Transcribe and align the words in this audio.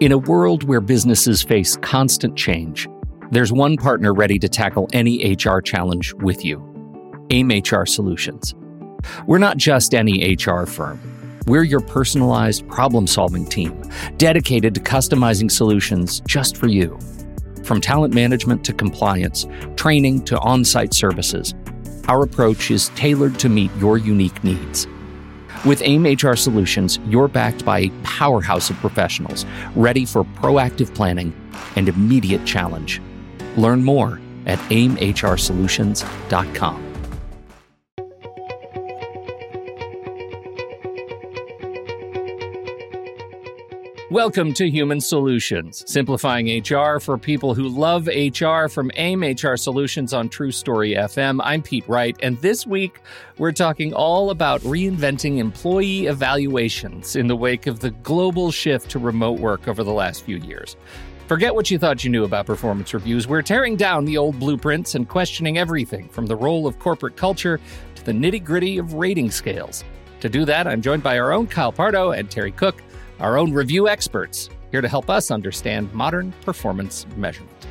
In 0.00 0.10
a 0.10 0.18
world 0.18 0.64
where 0.64 0.80
businesses 0.80 1.40
face 1.40 1.76
constant 1.76 2.36
change, 2.36 2.88
there's 3.30 3.52
one 3.52 3.76
partner 3.76 4.12
ready 4.12 4.40
to 4.40 4.48
tackle 4.48 4.88
any 4.92 5.36
HR 5.36 5.60
challenge 5.60 6.12
with 6.14 6.44
you 6.44 6.60
AIM 7.30 7.50
HR 7.50 7.86
Solutions. 7.86 8.56
We're 9.28 9.38
not 9.38 9.56
just 9.56 9.94
any 9.94 10.34
HR 10.34 10.66
firm. 10.66 11.00
We're 11.46 11.62
your 11.62 11.78
personalized 11.78 12.66
problem 12.68 13.06
solving 13.06 13.46
team, 13.46 13.88
dedicated 14.16 14.74
to 14.74 14.80
customizing 14.80 15.48
solutions 15.48 16.20
just 16.26 16.56
for 16.56 16.66
you. 16.66 16.98
From 17.62 17.80
talent 17.80 18.14
management 18.14 18.64
to 18.64 18.72
compliance, 18.72 19.46
training 19.76 20.24
to 20.24 20.40
on 20.40 20.64
site 20.64 20.92
services, 20.92 21.54
our 22.08 22.24
approach 22.24 22.72
is 22.72 22.88
tailored 22.96 23.38
to 23.38 23.48
meet 23.48 23.70
your 23.76 23.96
unique 23.96 24.42
needs. 24.42 24.88
With 25.64 25.82
AIM 25.82 26.04
HR 26.04 26.36
Solutions, 26.36 27.00
you're 27.06 27.26
backed 27.26 27.64
by 27.64 27.78
a 27.80 27.90
powerhouse 28.02 28.68
of 28.68 28.76
professionals 28.76 29.46
ready 29.74 30.04
for 30.04 30.22
proactive 30.22 30.94
planning 30.94 31.32
and 31.76 31.88
immediate 31.88 32.44
challenge. 32.44 33.00
Learn 33.56 33.82
more 33.82 34.20
at 34.44 34.58
aimhrsolutions.com. 34.68 36.83
Welcome 44.14 44.54
to 44.54 44.70
Human 44.70 45.00
Solutions, 45.00 45.82
simplifying 45.90 46.46
HR 46.60 47.00
for 47.00 47.18
people 47.18 47.52
who 47.52 47.66
love 47.66 48.06
HR 48.06 48.68
from 48.68 48.92
AIM 48.94 49.24
HR 49.24 49.56
Solutions 49.56 50.12
on 50.12 50.28
TruStory 50.28 50.96
FM. 50.96 51.40
I'm 51.42 51.62
Pete 51.62 51.82
Wright, 51.88 52.16
and 52.22 52.38
this 52.38 52.64
week 52.64 53.00
we're 53.38 53.50
talking 53.50 53.92
all 53.92 54.30
about 54.30 54.60
reinventing 54.60 55.38
employee 55.38 56.06
evaluations 56.06 57.16
in 57.16 57.26
the 57.26 57.34
wake 57.34 57.66
of 57.66 57.80
the 57.80 57.90
global 57.90 58.52
shift 58.52 58.88
to 58.92 59.00
remote 59.00 59.40
work 59.40 59.66
over 59.66 59.82
the 59.82 59.92
last 59.92 60.22
few 60.22 60.36
years. 60.36 60.76
Forget 61.26 61.52
what 61.52 61.68
you 61.68 61.76
thought 61.76 62.04
you 62.04 62.10
knew 62.10 62.22
about 62.22 62.46
performance 62.46 62.94
reviews. 62.94 63.26
We're 63.26 63.42
tearing 63.42 63.74
down 63.74 64.04
the 64.04 64.16
old 64.16 64.38
blueprints 64.38 64.94
and 64.94 65.08
questioning 65.08 65.58
everything 65.58 66.08
from 66.08 66.26
the 66.26 66.36
role 66.36 66.68
of 66.68 66.78
corporate 66.78 67.16
culture 67.16 67.58
to 67.96 68.04
the 68.04 68.12
nitty 68.12 68.44
gritty 68.44 68.78
of 68.78 68.94
rating 68.94 69.32
scales. 69.32 69.82
To 70.20 70.28
do 70.28 70.44
that, 70.44 70.68
I'm 70.68 70.82
joined 70.82 71.02
by 71.02 71.18
our 71.18 71.32
own 71.32 71.48
Kyle 71.48 71.72
Pardo 71.72 72.12
and 72.12 72.30
Terry 72.30 72.52
Cook 72.52 72.80
our 73.20 73.38
own 73.38 73.52
review 73.52 73.88
experts, 73.88 74.50
here 74.70 74.80
to 74.80 74.88
help 74.88 75.08
us 75.08 75.30
understand 75.30 75.92
modern 75.92 76.32
performance 76.42 77.06
measurement. 77.16 77.66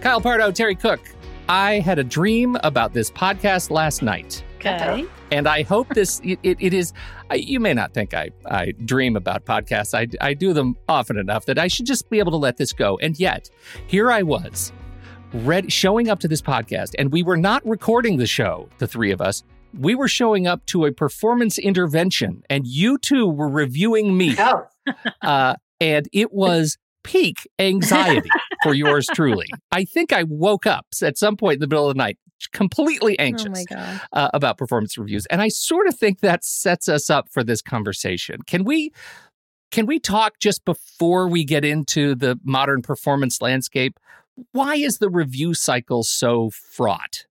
Kyle 0.00 0.20
Pardo, 0.20 0.50
Terry 0.50 0.74
Cook. 0.74 1.00
I 1.48 1.80
had 1.80 1.98
a 1.98 2.04
dream 2.04 2.56
about 2.62 2.92
this 2.92 3.10
podcast 3.10 3.70
last 3.70 4.02
night. 4.02 4.44
Okay. 4.56 5.04
And 5.30 5.46
I 5.46 5.62
hope 5.62 5.88
this, 5.94 6.20
it, 6.24 6.38
it, 6.42 6.56
it 6.60 6.74
is, 6.74 6.92
I, 7.30 7.36
you 7.36 7.60
may 7.60 7.74
not 7.74 7.94
think 7.94 8.14
I, 8.14 8.30
I 8.46 8.72
dream 8.84 9.16
about 9.16 9.44
podcasts. 9.44 9.94
I, 9.94 10.06
I 10.24 10.34
do 10.34 10.52
them 10.52 10.76
often 10.88 11.16
enough 11.16 11.46
that 11.46 11.58
I 11.58 11.68
should 11.68 11.86
just 11.86 12.08
be 12.10 12.18
able 12.18 12.32
to 12.32 12.36
let 12.36 12.56
this 12.56 12.72
go. 12.72 12.98
And 12.98 13.18
yet, 13.18 13.50
here 13.86 14.10
I 14.10 14.22
was, 14.22 14.72
ready, 15.32 15.68
showing 15.68 16.08
up 16.08 16.20
to 16.20 16.28
this 16.28 16.42
podcast, 16.42 16.94
and 16.98 17.12
we 17.12 17.22
were 17.22 17.36
not 17.36 17.66
recording 17.66 18.16
the 18.16 18.26
show, 18.26 18.68
the 18.78 18.86
three 18.86 19.10
of 19.10 19.20
us 19.20 19.42
we 19.76 19.94
were 19.94 20.08
showing 20.08 20.46
up 20.46 20.64
to 20.66 20.84
a 20.84 20.92
performance 20.92 21.58
intervention 21.58 22.42
and 22.48 22.66
you 22.66 22.98
two 22.98 23.26
were 23.26 23.48
reviewing 23.48 24.16
me. 24.16 24.34
Oh. 24.38 24.66
uh, 25.22 25.54
and 25.80 26.08
it 26.12 26.32
was 26.32 26.78
peak 27.04 27.48
anxiety 27.58 28.28
for 28.62 28.74
yours 28.74 29.06
truly. 29.14 29.46
I 29.72 29.84
think 29.84 30.12
I 30.12 30.24
woke 30.24 30.66
up 30.66 30.86
at 31.02 31.16
some 31.16 31.36
point 31.36 31.54
in 31.54 31.60
the 31.60 31.66
middle 31.66 31.88
of 31.88 31.94
the 31.94 31.98
night 31.98 32.18
completely 32.52 33.18
oh 33.18 33.22
anxious 33.22 33.64
oh 33.72 33.98
uh, 34.12 34.30
about 34.32 34.58
performance 34.58 34.96
reviews. 34.96 35.26
And 35.26 35.42
I 35.42 35.48
sort 35.48 35.88
of 35.88 35.96
think 35.96 36.20
that 36.20 36.44
sets 36.44 36.88
us 36.88 37.10
up 37.10 37.28
for 37.28 37.42
this 37.42 37.62
conversation. 37.62 38.42
Can 38.46 38.64
we 38.64 38.92
can 39.70 39.86
we 39.86 39.98
talk 39.98 40.38
just 40.38 40.64
before 40.64 41.28
we 41.28 41.44
get 41.44 41.64
into 41.64 42.14
the 42.14 42.38
modern 42.44 42.80
performance 42.80 43.42
landscape? 43.42 43.98
Why 44.52 44.76
is 44.76 44.98
the 44.98 45.10
review 45.10 45.52
cycle 45.52 46.04
so 46.04 46.50
fraught? 46.50 47.26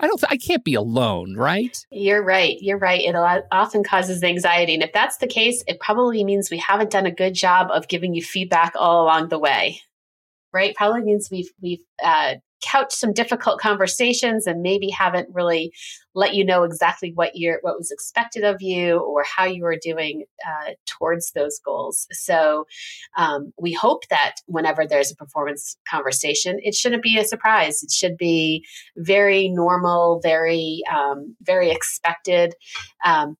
I 0.00 0.06
don't. 0.06 0.18
Th- 0.18 0.30
I 0.30 0.36
can't 0.36 0.64
be 0.64 0.74
alone, 0.74 1.34
right? 1.36 1.76
You're 1.90 2.22
right. 2.22 2.56
You're 2.60 2.78
right. 2.78 3.00
It 3.00 3.14
often 3.52 3.84
causes 3.84 4.22
anxiety, 4.22 4.74
and 4.74 4.82
if 4.82 4.92
that's 4.92 5.18
the 5.18 5.26
case, 5.26 5.62
it 5.66 5.78
probably 5.80 6.24
means 6.24 6.50
we 6.50 6.58
haven't 6.58 6.90
done 6.90 7.06
a 7.06 7.12
good 7.12 7.34
job 7.34 7.68
of 7.70 7.88
giving 7.88 8.14
you 8.14 8.22
feedback 8.22 8.72
all 8.76 9.04
along 9.04 9.28
the 9.28 9.38
way. 9.38 9.80
Right? 10.52 10.74
Probably 10.74 11.02
means 11.02 11.28
we've 11.30 11.50
we've 11.60 11.84
uh, 12.02 12.34
couch 12.64 12.92
some 12.92 13.12
difficult 13.12 13.60
conversations 13.60 14.46
and 14.46 14.62
maybe 14.62 14.88
haven't 14.88 15.28
really 15.32 15.72
let 16.14 16.34
you 16.34 16.44
know 16.44 16.62
exactly 16.62 17.12
what 17.14 17.32
you're 17.34 17.58
what 17.62 17.76
was 17.76 17.90
expected 17.90 18.44
of 18.44 18.62
you 18.62 18.98
or 18.98 19.24
how 19.24 19.44
you 19.44 19.64
are 19.66 19.76
doing 19.80 20.24
uh, 20.46 20.70
towards 20.86 21.32
those 21.32 21.58
goals. 21.64 22.06
So 22.12 22.66
um, 23.16 23.52
we 23.60 23.72
hope 23.72 24.08
that 24.08 24.36
whenever 24.46 24.86
there's 24.86 25.10
a 25.10 25.16
performance 25.16 25.76
conversation 25.90 26.58
it 26.62 26.74
shouldn't 26.74 27.02
be 27.02 27.18
a 27.18 27.24
surprise. 27.24 27.82
It 27.82 27.90
should 27.90 28.16
be 28.16 28.64
very 28.96 29.48
normal 29.48 30.20
very 30.22 30.82
um, 30.92 31.36
very 31.42 31.70
expected. 31.70 32.54
Um, 33.04 33.36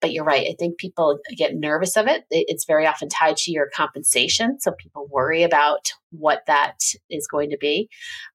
but 0.00 0.12
you're 0.12 0.24
right. 0.24 0.46
I 0.48 0.54
think 0.58 0.78
people 0.78 1.18
get 1.36 1.54
nervous 1.54 1.96
of 1.96 2.06
it. 2.06 2.24
It's 2.30 2.64
very 2.64 2.86
often 2.86 3.08
tied 3.08 3.36
to 3.38 3.52
your 3.52 3.68
compensation. 3.74 4.60
So 4.60 4.72
people 4.72 5.08
worry 5.10 5.42
about 5.42 5.92
what 6.10 6.42
that 6.46 6.76
is 7.08 7.26
going 7.26 7.50
to 7.50 7.58
be. 7.58 7.88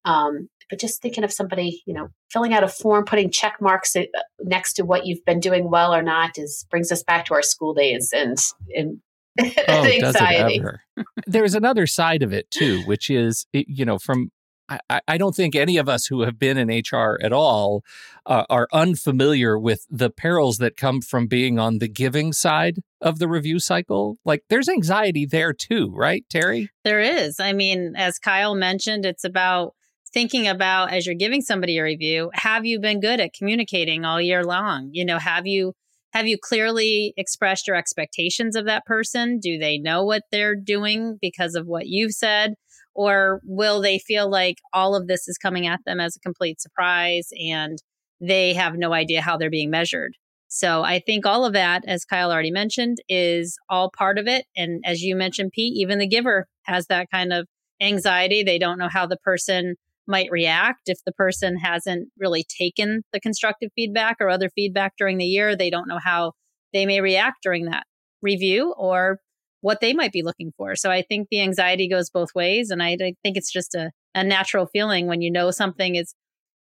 Um, 0.06 0.50
but 0.70 0.80
just 0.80 1.02
thinking 1.02 1.24
of 1.24 1.32
somebody, 1.32 1.84
you 1.86 1.94
know, 1.94 2.08
filling 2.32 2.54
out 2.54 2.64
a 2.64 2.68
form, 2.68 3.06
putting 3.06 3.30
check 3.30 3.58
marks 3.62 3.96
uh, 3.96 4.04
next 4.42 4.74
to 4.74 4.84
what 4.84 5.06
you've 5.06 5.24
been 5.26 5.40
doing 5.40 5.70
well 5.70 5.94
or 5.94 6.02
not 6.02 6.38
is 6.38 6.66
brings 6.70 6.92
us 6.92 7.04
back 7.04 7.26
to 7.26 7.34
our 7.34 7.44
school 7.44 7.74
days 7.74 8.12
and, 8.16 8.38
and 8.76 9.00
oh, 9.68 9.86
anxiety. 9.86 10.62
There's 11.28 11.56
another 11.56 11.86
side 11.86 12.24
of 12.24 12.34
it 12.34 12.50
too, 12.50 12.82
which 12.84 13.10
is, 13.10 13.46
you 13.54 13.86
know, 13.86 14.00
from 14.00 14.32
I, 14.70 15.02
I, 15.08 15.18
don't 15.18 15.36
think 15.36 15.56
any 15.56 15.78
of 15.78 15.88
us 15.88 16.08
who 16.08 16.22
have 16.22 16.40
been 16.40 16.58
in 16.58 16.70
HR 16.70 17.20
at 17.22 17.32
all 17.32 17.84
uh, 18.26 18.46
are 18.50 18.68
unfamiliar 18.74 19.60
with 19.60 19.86
the 19.90 20.10
perils 20.10 20.58
that 20.58 20.76
come 20.76 21.02
from 21.02 21.28
being 21.28 21.60
on 21.60 21.78
the 21.78 21.88
giving 21.88 22.34
side 22.34 22.80
of 23.00 23.20
the 23.20 23.28
review 23.28 23.60
cycle. 23.60 24.18
Like 24.26 24.44
there's 24.50 24.68
anxiety 24.68 25.26
there 25.26 25.54
too, 25.54 25.92
right, 25.94 26.26
Terry? 26.30 26.70
There 26.84 27.00
is. 27.00 27.40
I 27.40 27.54
mean, 27.54 27.94
as 27.96 28.18
Kyle 28.18 28.56
mentioned, 28.56 29.06
it's 29.06 29.24
about 29.24 29.76
thinking 30.14 30.48
about 30.48 30.94
as 30.94 31.06
you're 31.06 31.14
giving 31.14 31.42
somebody 31.42 31.78
a 31.78 31.84
review, 31.84 32.32
have 32.34 32.66
you 32.66 32.80
been 32.80 33.02
good 33.02 33.20
at 33.20 33.34
communicating 33.34 34.06
all 34.06 34.22
year 34.22 34.44
long? 34.44 34.90
You 34.94 35.06
know, 35.06 35.20
have 35.20 35.46
you 35.46 35.74
have 36.14 36.26
you 36.28 36.38
clearly 36.42 37.14
expressed 37.18 37.68
your 37.68 37.76
expectations 37.76 38.56
of 38.56 38.66
that 38.66 38.86
person? 38.86 39.38
Do 39.38 39.58
they 39.58 39.78
know 39.78 40.06
what 40.06 40.24
they're 40.32 40.56
doing 40.56 41.18
because 41.22 41.56
of 41.56 41.68
what 41.68 41.88
you've 41.88 42.14
said? 42.14 42.54
Or 42.96 43.42
will 43.44 43.82
they 43.82 44.00
feel 44.00 44.30
like 44.30 44.58
all 44.74 44.96
of 44.96 45.08
this 45.08 45.28
is 45.28 45.38
coming 45.38 45.68
at 45.68 45.82
them 45.86 46.00
as 46.00 46.16
a 46.16 46.22
complete 46.22 46.62
surprise 46.62 47.28
and 47.38 47.78
they 48.22 48.54
have 48.54 48.76
no 48.76 48.94
idea 48.94 49.22
how 49.22 49.38
they're 49.38 49.50
being 49.50 49.70
measured? 49.70 50.14
So 50.48 50.84
I 50.84 51.00
think 51.00 51.26
all 51.26 51.44
of 51.44 51.54
that, 51.54 51.84
as 51.86 52.06
Kyle 52.06 52.32
already 52.32 52.52
mentioned, 52.52 53.00
is 53.10 53.58
all 53.70 53.92
part 53.96 54.18
of 54.18 54.28
it. 54.28 54.46
And 54.56 54.82
as 54.86 55.02
you 55.02 55.16
mentioned, 55.16 55.52
Pete, 55.54 55.76
even 55.76 56.00
the 56.00 56.08
giver 56.08 56.48
has 56.64 56.88
that 56.88 57.08
kind 57.12 57.34
of 57.34 57.48
anxiety. 57.82 58.42
They 58.44 58.58
don't 58.58 58.80
know 58.80 58.88
how 58.88 59.06
the 59.06 59.18
person 59.18 59.76
might 60.08 60.32
react 60.32 60.84
if 60.88 61.00
the 61.06 61.12
person 61.12 61.58
hasn't 61.58 62.10
really 62.18 62.46
taken 62.58 63.02
the 63.12 63.20
constructive 63.20 63.72
feedback 63.76 64.18
or 64.20 64.30
other 64.30 64.50
feedback 64.50 64.94
during 64.98 65.18
the 65.18 65.26
year. 65.26 65.56
They 65.56 65.70
don't 65.70 65.88
know 65.88 66.00
how 66.02 66.34
they 66.74 66.86
may 66.86 67.02
react 67.02 67.38
during 67.44 67.66
that 67.66 67.84
review 68.22 68.74
or 68.78 69.20
what 69.66 69.82
they 69.82 69.94
might 69.94 70.12
be 70.12 70.22
looking 70.22 70.54
for. 70.56 70.76
So 70.76 70.92
I 70.92 71.02
think 71.02 71.30
the 71.32 71.42
anxiety 71.42 71.90
goes 71.90 72.12
both 72.12 72.36
ways. 72.36 72.70
And 72.70 72.84
I, 72.84 72.98
I 73.02 73.16
think 73.24 73.36
it's 73.36 73.52
just 73.52 73.74
a, 73.74 73.90
a 74.14 74.24
natural 74.24 74.68
feeling 74.68 75.08
when 75.08 75.24
you 75.24 75.32
know 75.32 75.50
something 75.50 75.96
is 75.96 76.14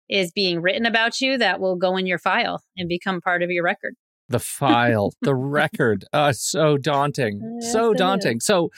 is 0.08 0.32
being 0.32 0.62
written 0.62 0.86
about 0.86 1.20
you 1.20 1.36
that 1.36 1.60
will 1.60 1.76
go 1.76 1.98
in 1.98 2.06
your 2.06 2.18
file 2.18 2.62
and 2.78 2.88
become 2.88 3.20
part 3.20 3.42
of 3.42 3.50
your 3.50 3.62
record. 3.62 3.94
The 4.30 4.38
file, 4.38 5.12
the 5.20 5.34
record. 5.60 6.06
Uh, 6.14 6.32
so 6.32 6.78
daunting. 6.78 7.58
Yes, 7.60 7.72
so 7.72 7.92
daunting. 7.92 8.40
So 8.40 8.70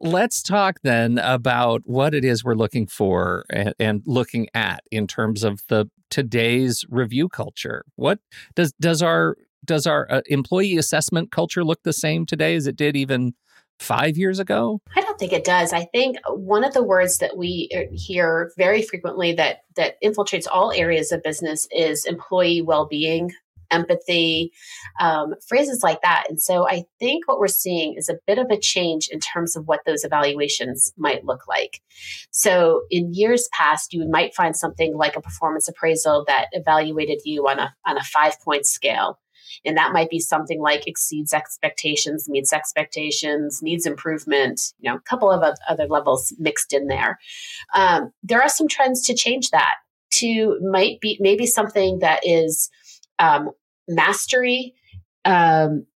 let's 0.00 0.42
talk 0.42 0.80
then 0.82 1.18
about 1.18 1.82
what 1.84 2.14
it 2.14 2.24
is 2.24 2.42
we're 2.42 2.54
looking 2.54 2.86
for 2.86 3.44
and, 3.50 3.74
and, 3.78 4.02
looking 4.06 4.48
at 4.54 4.82
in 4.90 5.06
terms 5.06 5.44
of 5.44 5.60
the 5.68 5.90
today's 6.08 6.86
review 6.88 7.28
culture. 7.28 7.84
What 7.96 8.18
does 8.54 8.72
does 8.80 9.02
our 9.02 9.36
does 9.64 9.86
our 9.86 10.06
uh, 10.10 10.20
employee 10.26 10.76
assessment 10.76 11.30
culture 11.30 11.64
look 11.64 11.82
the 11.82 11.92
same 11.92 12.26
today 12.26 12.54
as 12.54 12.66
it 12.66 12.76
did 12.76 12.96
even 12.96 13.34
five 13.78 14.16
years 14.16 14.38
ago? 14.38 14.80
I 14.96 15.00
don't 15.00 15.18
think 15.18 15.32
it 15.32 15.44
does. 15.44 15.72
I 15.72 15.84
think 15.84 16.16
one 16.28 16.64
of 16.64 16.74
the 16.74 16.82
words 16.82 17.18
that 17.18 17.36
we 17.36 17.68
uh, 17.74 17.94
hear 17.94 18.52
very 18.56 18.82
frequently 18.82 19.32
that 19.34 19.58
that 19.76 20.00
infiltrates 20.02 20.46
all 20.50 20.72
areas 20.72 21.12
of 21.12 21.22
business 21.22 21.66
is 21.70 22.04
employee 22.04 22.62
well-being, 22.62 23.32
empathy, 23.70 24.52
um, 25.00 25.34
phrases 25.46 25.82
like 25.82 26.00
that. 26.02 26.24
And 26.28 26.40
so 26.40 26.68
I 26.68 26.84
think 26.98 27.26
what 27.26 27.38
we're 27.38 27.48
seeing 27.48 27.94
is 27.96 28.08
a 28.08 28.18
bit 28.26 28.38
of 28.38 28.50
a 28.50 28.58
change 28.58 29.08
in 29.08 29.20
terms 29.20 29.56
of 29.56 29.66
what 29.66 29.80
those 29.84 30.04
evaluations 30.04 30.92
might 30.96 31.24
look 31.24 31.48
like. 31.48 31.80
So 32.30 32.82
in 32.90 33.12
years 33.12 33.48
past, 33.52 33.92
you 33.92 34.08
might 34.08 34.34
find 34.34 34.56
something 34.56 34.96
like 34.96 35.16
a 35.16 35.20
performance 35.20 35.68
appraisal 35.68 36.24
that 36.28 36.48
evaluated 36.52 37.20
you 37.24 37.46
on 37.48 37.58
a 37.58 37.74
on 37.86 37.96
a 37.96 38.04
five 38.04 38.40
point 38.40 38.66
scale. 38.66 39.18
And 39.64 39.76
that 39.76 39.92
might 39.92 40.10
be 40.10 40.20
something 40.20 40.60
like 40.60 40.86
exceeds 40.86 41.32
expectations, 41.32 42.28
meets 42.28 42.52
expectations, 42.52 43.60
needs 43.62 43.86
improvement, 43.86 44.72
you 44.78 44.90
know, 44.90 44.96
a 44.96 45.00
couple 45.00 45.30
of 45.30 45.42
other 45.68 45.86
levels 45.86 46.34
mixed 46.38 46.72
in 46.72 46.86
there. 46.86 47.18
Um, 47.74 48.12
there 48.22 48.42
are 48.42 48.48
some 48.48 48.68
trends 48.68 49.06
to 49.06 49.14
change 49.14 49.50
that 49.50 49.74
to 50.12 50.58
might 50.62 51.00
be 51.00 51.18
maybe 51.20 51.46
something 51.46 51.98
that 52.00 52.20
is 52.24 52.70
um, 53.18 53.50
mastery, 53.88 54.74
um, 55.24 55.86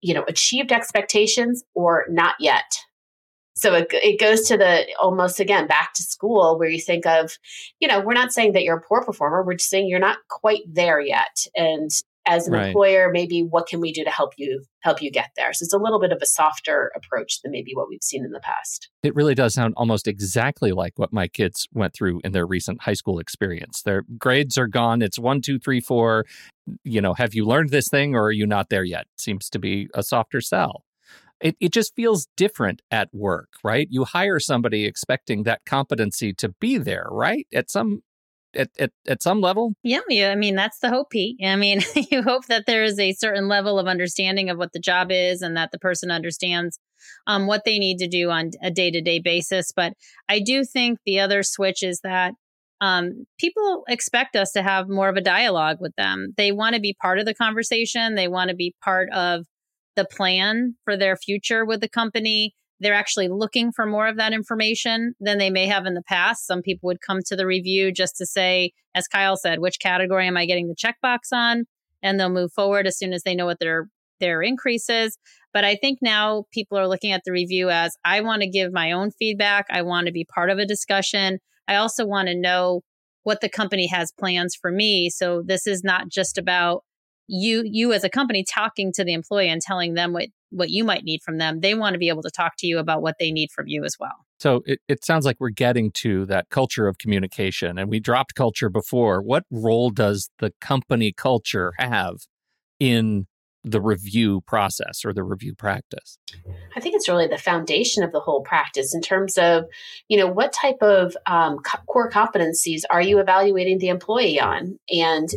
you 0.00 0.14
know, 0.14 0.24
achieved 0.28 0.72
expectations 0.72 1.64
or 1.74 2.04
not 2.08 2.34
yet 2.40 2.64
so 3.56 3.74
it, 3.74 3.86
it 3.92 4.20
goes 4.20 4.42
to 4.48 4.56
the 4.56 4.84
almost 5.00 5.40
again 5.40 5.66
back 5.66 5.94
to 5.94 6.02
school 6.02 6.58
where 6.58 6.68
you 6.68 6.80
think 6.80 7.06
of 7.06 7.38
you 7.80 7.88
know 7.88 8.00
we're 8.00 8.12
not 8.12 8.32
saying 8.32 8.52
that 8.52 8.62
you're 8.64 8.78
a 8.78 8.82
poor 8.82 9.02
performer 9.02 9.42
we're 9.42 9.54
just 9.54 9.70
saying 9.70 9.88
you're 9.88 9.98
not 9.98 10.18
quite 10.28 10.62
there 10.66 11.00
yet 11.00 11.46
and 11.56 11.90
as 12.26 12.46
an 12.46 12.54
right. 12.54 12.68
employer 12.68 13.10
maybe 13.12 13.42
what 13.42 13.66
can 13.66 13.80
we 13.80 13.92
do 13.92 14.04
to 14.04 14.10
help 14.10 14.34
you 14.36 14.64
help 14.80 15.02
you 15.02 15.10
get 15.10 15.30
there? 15.36 15.52
So 15.52 15.64
it's 15.64 15.74
a 15.74 15.78
little 15.78 16.00
bit 16.00 16.12
of 16.12 16.18
a 16.22 16.26
softer 16.26 16.90
approach 16.94 17.42
than 17.42 17.52
maybe 17.52 17.72
what 17.74 17.88
we've 17.88 18.02
seen 18.02 18.24
in 18.24 18.32
the 18.32 18.40
past. 18.40 18.88
It 19.02 19.14
really 19.14 19.34
does 19.34 19.54
sound 19.54 19.74
almost 19.76 20.08
exactly 20.08 20.72
like 20.72 20.98
what 20.98 21.12
my 21.12 21.28
kids 21.28 21.68
went 21.72 21.94
through 21.94 22.20
in 22.24 22.32
their 22.32 22.46
recent 22.46 22.82
high 22.82 22.94
school 22.94 23.18
experience. 23.18 23.82
Their 23.82 24.04
grades 24.18 24.58
are 24.58 24.68
gone. 24.68 25.02
It's 25.02 25.18
one 25.18 25.40
two 25.40 25.58
three 25.58 25.80
four. 25.80 26.24
You 26.82 27.00
know 27.00 27.14
have 27.14 27.34
you 27.34 27.44
learned 27.44 27.70
this 27.70 27.88
thing 27.88 28.14
or 28.14 28.24
are 28.24 28.32
you 28.32 28.46
not 28.46 28.70
there 28.70 28.84
yet? 28.84 29.06
Seems 29.16 29.48
to 29.50 29.58
be 29.58 29.88
a 29.94 30.02
softer 30.02 30.40
sell. 30.40 30.84
It, 31.40 31.56
it 31.60 31.72
just 31.72 31.94
feels 31.94 32.28
different 32.36 32.80
at 32.90 33.08
work, 33.12 33.48
right? 33.62 33.86
You 33.90 34.04
hire 34.04 34.38
somebody 34.40 34.86
expecting 34.86 35.42
that 35.42 35.60
competency 35.66 36.32
to 36.34 36.48
be 36.60 36.78
there, 36.78 37.06
right? 37.10 37.46
At 37.52 37.70
some 37.70 38.02
at, 38.56 38.70
at, 38.78 38.90
at 39.06 39.22
some 39.22 39.40
level? 39.40 39.74
Yeah, 39.82 40.00
yeah. 40.08 40.30
I 40.30 40.34
mean, 40.34 40.54
that's 40.54 40.78
the 40.78 40.88
hope, 40.88 41.10
Pete. 41.10 41.38
I 41.44 41.56
mean, 41.56 41.80
you 42.10 42.22
hope 42.22 42.46
that 42.46 42.66
there 42.66 42.84
is 42.84 42.98
a 42.98 43.12
certain 43.12 43.48
level 43.48 43.78
of 43.78 43.86
understanding 43.86 44.50
of 44.50 44.58
what 44.58 44.72
the 44.72 44.80
job 44.80 45.08
is 45.10 45.42
and 45.42 45.56
that 45.56 45.70
the 45.72 45.78
person 45.78 46.10
understands 46.10 46.78
um, 47.26 47.46
what 47.46 47.64
they 47.64 47.78
need 47.78 47.98
to 47.98 48.08
do 48.08 48.30
on 48.30 48.50
a 48.62 48.70
day 48.70 48.90
to 48.90 49.00
day 49.00 49.20
basis. 49.20 49.72
But 49.74 49.94
I 50.28 50.40
do 50.40 50.64
think 50.64 50.98
the 51.04 51.20
other 51.20 51.42
switch 51.42 51.82
is 51.82 52.00
that 52.02 52.34
um, 52.80 53.24
people 53.38 53.84
expect 53.88 54.36
us 54.36 54.52
to 54.52 54.62
have 54.62 54.88
more 54.88 55.08
of 55.08 55.16
a 55.16 55.22
dialogue 55.22 55.78
with 55.80 55.94
them. 55.96 56.34
They 56.36 56.52
want 56.52 56.74
to 56.74 56.80
be 56.80 56.96
part 57.00 57.18
of 57.18 57.24
the 57.24 57.34
conversation, 57.34 58.14
they 58.14 58.28
want 58.28 58.50
to 58.50 58.56
be 58.56 58.74
part 58.84 59.10
of 59.12 59.46
the 59.96 60.04
plan 60.04 60.74
for 60.84 60.96
their 60.96 61.16
future 61.16 61.64
with 61.64 61.80
the 61.80 61.88
company. 61.88 62.54
They're 62.80 62.94
actually 62.94 63.28
looking 63.28 63.72
for 63.72 63.86
more 63.86 64.06
of 64.06 64.16
that 64.16 64.32
information 64.32 65.14
than 65.20 65.38
they 65.38 65.50
may 65.50 65.66
have 65.66 65.86
in 65.86 65.94
the 65.94 66.02
past. 66.02 66.46
Some 66.46 66.62
people 66.62 66.88
would 66.88 67.00
come 67.00 67.20
to 67.26 67.36
the 67.36 67.46
review 67.46 67.92
just 67.92 68.16
to 68.16 68.26
say, 68.26 68.72
as 68.94 69.08
Kyle 69.08 69.36
said, 69.36 69.60
which 69.60 69.80
category 69.80 70.26
am 70.26 70.36
I 70.36 70.46
getting 70.46 70.68
the 70.68 70.74
checkbox 70.74 71.32
on? 71.32 71.64
And 72.02 72.18
they'll 72.18 72.28
move 72.28 72.52
forward 72.52 72.86
as 72.86 72.98
soon 72.98 73.12
as 73.12 73.22
they 73.22 73.34
know 73.34 73.46
what 73.46 73.60
their 73.60 73.88
their 74.20 74.42
increase 74.42 74.88
is. 74.88 75.18
But 75.52 75.64
I 75.64 75.76
think 75.76 75.98
now 76.00 76.44
people 76.52 76.78
are 76.78 76.88
looking 76.88 77.12
at 77.12 77.22
the 77.24 77.32
review 77.32 77.70
as 77.70 77.96
I 78.04 78.20
want 78.20 78.42
to 78.42 78.48
give 78.48 78.72
my 78.72 78.92
own 78.92 79.10
feedback. 79.12 79.66
I 79.70 79.82
want 79.82 80.06
to 80.06 80.12
be 80.12 80.24
part 80.24 80.50
of 80.50 80.58
a 80.58 80.66
discussion. 80.66 81.38
I 81.68 81.76
also 81.76 82.06
want 82.06 82.28
to 82.28 82.34
know 82.34 82.82
what 83.22 83.40
the 83.40 83.48
company 83.48 83.86
has 83.88 84.12
plans 84.12 84.54
for 84.54 84.70
me. 84.70 85.10
So 85.10 85.42
this 85.44 85.66
is 85.66 85.82
not 85.82 86.08
just 86.08 86.38
about 86.38 86.84
you 87.26 87.62
you 87.64 87.92
as 87.92 88.04
a 88.04 88.10
company 88.10 88.44
talking 88.44 88.92
to 88.92 89.04
the 89.04 89.12
employee 89.12 89.48
and 89.48 89.60
telling 89.60 89.94
them 89.94 90.12
what 90.12 90.28
what 90.50 90.70
you 90.70 90.84
might 90.84 91.04
need 91.04 91.20
from 91.22 91.38
them 91.38 91.60
they 91.60 91.74
want 91.74 91.94
to 91.94 91.98
be 91.98 92.08
able 92.08 92.22
to 92.22 92.30
talk 92.30 92.52
to 92.58 92.66
you 92.66 92.78
about 92.78 93.02
what 93.02 93.16
they 93.18 93.32
need 93.32 93.50
from 93.50 93.66
you 93.66 93.84
as 93.84 93.96
well. 93.98 94.24
So 94.38 94.62
it, 94.66 94.80
it 94.88 95.04
sounds 95.04 95.24
like 95.24 95.36
we're 95.38 95.50
getting 95.50 95.90
to 95.92 96.26
that 96.26 96.50
culture 96.50 96.86
of 96.86 96.98
communication 96.98 97.78
and 97.78 97.88
we 97.88 98.00
dropped 98.00 98.34
culture 98.34 98.68
before. 98.68 99.22
What 99.22 99.44
role 99.50 99.90
does 99.90 100.30
the 100.38 100.52
company 100.60 101.12
culture 101.12 101.72
have 101.78 102.16
in 102.78 103.26
the 103.64 103.80
review 103.80 104.42
process 104.42 105.04
or 105.04 105.14
the 105.14 105.22
review 105.22 105.54
practice? 105.54 106.18
I 106.76 106.80
think 106.80 106.94
it's 106.94 107.08
really 107.08 107.26
the 107.26 107.38
foundation 107.38 108.02
of 108.02 108.12
the 108.12 108.20
whole 108.20 108.42
practice 108.42 108.94
in 108.94 109.00
terms 109.00 109.38
of 109.38 109.64
you 110.08 110.18
know 110.18 110.26
what 110.26 110.52
type 110.52 110.82
of 110.82 111.16
um, 111.26 111.58
core 111.86 112.10
competencies 112.10 112.82
are 112.90 113.00
you 113.00 113.18
evaluating 113.18 113.78
the 113.78 113.88
employee 113.88 114.38
on? 114.38 114.78
And 114.90 115.28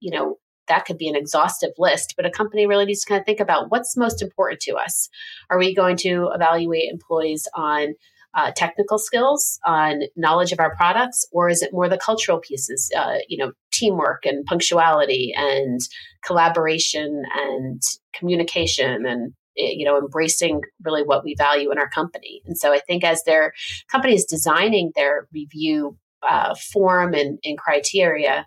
you 0.00 0.10
know 0.10 0.38
that 0.68 0.84
could 0.84 0.98
be 0.98 1.08
an 1.08 1.16
exhaustive 1.16 1.72
list, 1.78 2.14
but 2.16 2.26
a 2.26 2.30
company 2.30 2.66
really 2.66 2.84
needs 2.84 3.02
to 3.04 3.08
kind 3.08 3.20
of 3.20 3.26
think 3.26 3.40
about 3.40 3.70
what's 3.70 3.96
most 3.96 4.22
important 4.22 4.60
to 4.62 4.74
us. 4.74 5.08
Are 5.50 5.58
we 5.58 5.74
going 5.74 5.96
to 5.98 6.30
evaluate 6.34 6.90
employees 6.90 7.46
on 7.54 7.94
uh, 8.34 8.50
technical 8.56 8.98
skills, 8.98 9.60
on 9.64 10.02
knowledge 10.16 10.52
of 10.52 10.58
our 10.58 10.74
products, 10.74 11.24
or 11.32 11.48
is 11.48 11.62
it 11.62 11.72
more 11.72 11.88
the 11.88 11.98
cultural 11.98 12.40
pieces, 12.40 12.90
uh, 12.96 13.18
you 13.28 13.38
know, 13.38 13.52
teamwork 13.70 14.26
and 14.26 14.44
punctuality 14.44 15.32
and 15.36 15.80
collaboration 16.24 17.22
and 17.36 17.80
communication 18.12 19.06
and 19.06 19.32
eh, 19.58 19.72
you 19.72 19.84
know 19.84 19.98
embracing 19.98 20.62
really 20.82 21.02
what 21.02 21.24
we 21.24 21.34
value 21.36 21.70
in 21.70 21.78
our 21.78 21.88
company 21.90 22.40
and 22.46 22.56
so 22.56 22.72
i 22.72 22.78
think 22.78 23.04
as 23.04 23.22
their 23.24 23.52
company 23.90 24.14
is 24.14 24.24
designing 24.24 24.92
their 24.94 25.26
review 25.32 25.96
uh, 26.22 26.54
form 26.54 27.14
and, 27.14 27.38
and 27.44 27.58
criteria 27.58 28.46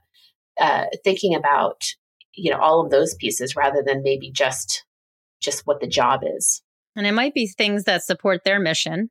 uh, 0.60 0.86
thinking 1.04 1.36
about 1.36 1.84
you 2.38 2.52
know 2.52 2.60
all 2.60 2.84
of 2.84 2.92
those 2.92 3.16
pieces 3.16 3.56
rather 3.56 3.84
than 3.86 4.04
maybe 4.04 4.32
just 4.32 4.86
just 5.42 5.64
what 5.66 5.80
the 5.80 5.88
job 5.88 6.22
is. 6.24 6.62
And 6.96 7.06
it 7.06 7.14
might 7.14 7.34
be 7.34 7.48
things 7.48 7.84
that 7.84 8.04
support 8.04 8.42
their 8.44 8.60
mission 8.60 9.10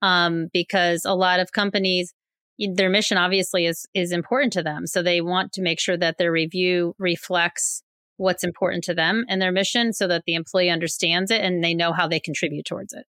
um, 0.00 0.48
because 0.52 1.04
a 1.04 1.14
lot 1.14 1.40
of 1.40 1.52
companies 1.52 2.12
their 2.58 2.90
mission 2.90 3.18
obviously 3.18 3.66
is 3.66 3.86
is 3.94 4.12
important 4.12 4.52
to 4.54 4.62
them. 4.62 4.86
So 4.86 5.02
they 5.02 5.20
want 5.20 5.52
to 5.54 5.62
make 5.62 5.80
sure 5.80 5.96
that 5.96 6.18
their 6.18 6.32
review 6.32 6.94
reflects 6.98 7.82
what's 8.16 8.44
important 8.44 8.84
to 8.84 8.94
them 8.94 9.24
and 9.28 9.42
their 9.42 9.52
mission 9.52 9.92
so 9.92 10.06
that 10.06 10.24
the 10.26 10.34
employee 10.34 10.70
understands 10.70 11.30
it 11.30 11.40
and 11.40 11.64
they 11.64 11.74
know 11.74 11.92
how 11.92 12.06
they 12.06 12.20
contribute 12.20 12.64
towards 12.64 12.92
it 12.92 13.06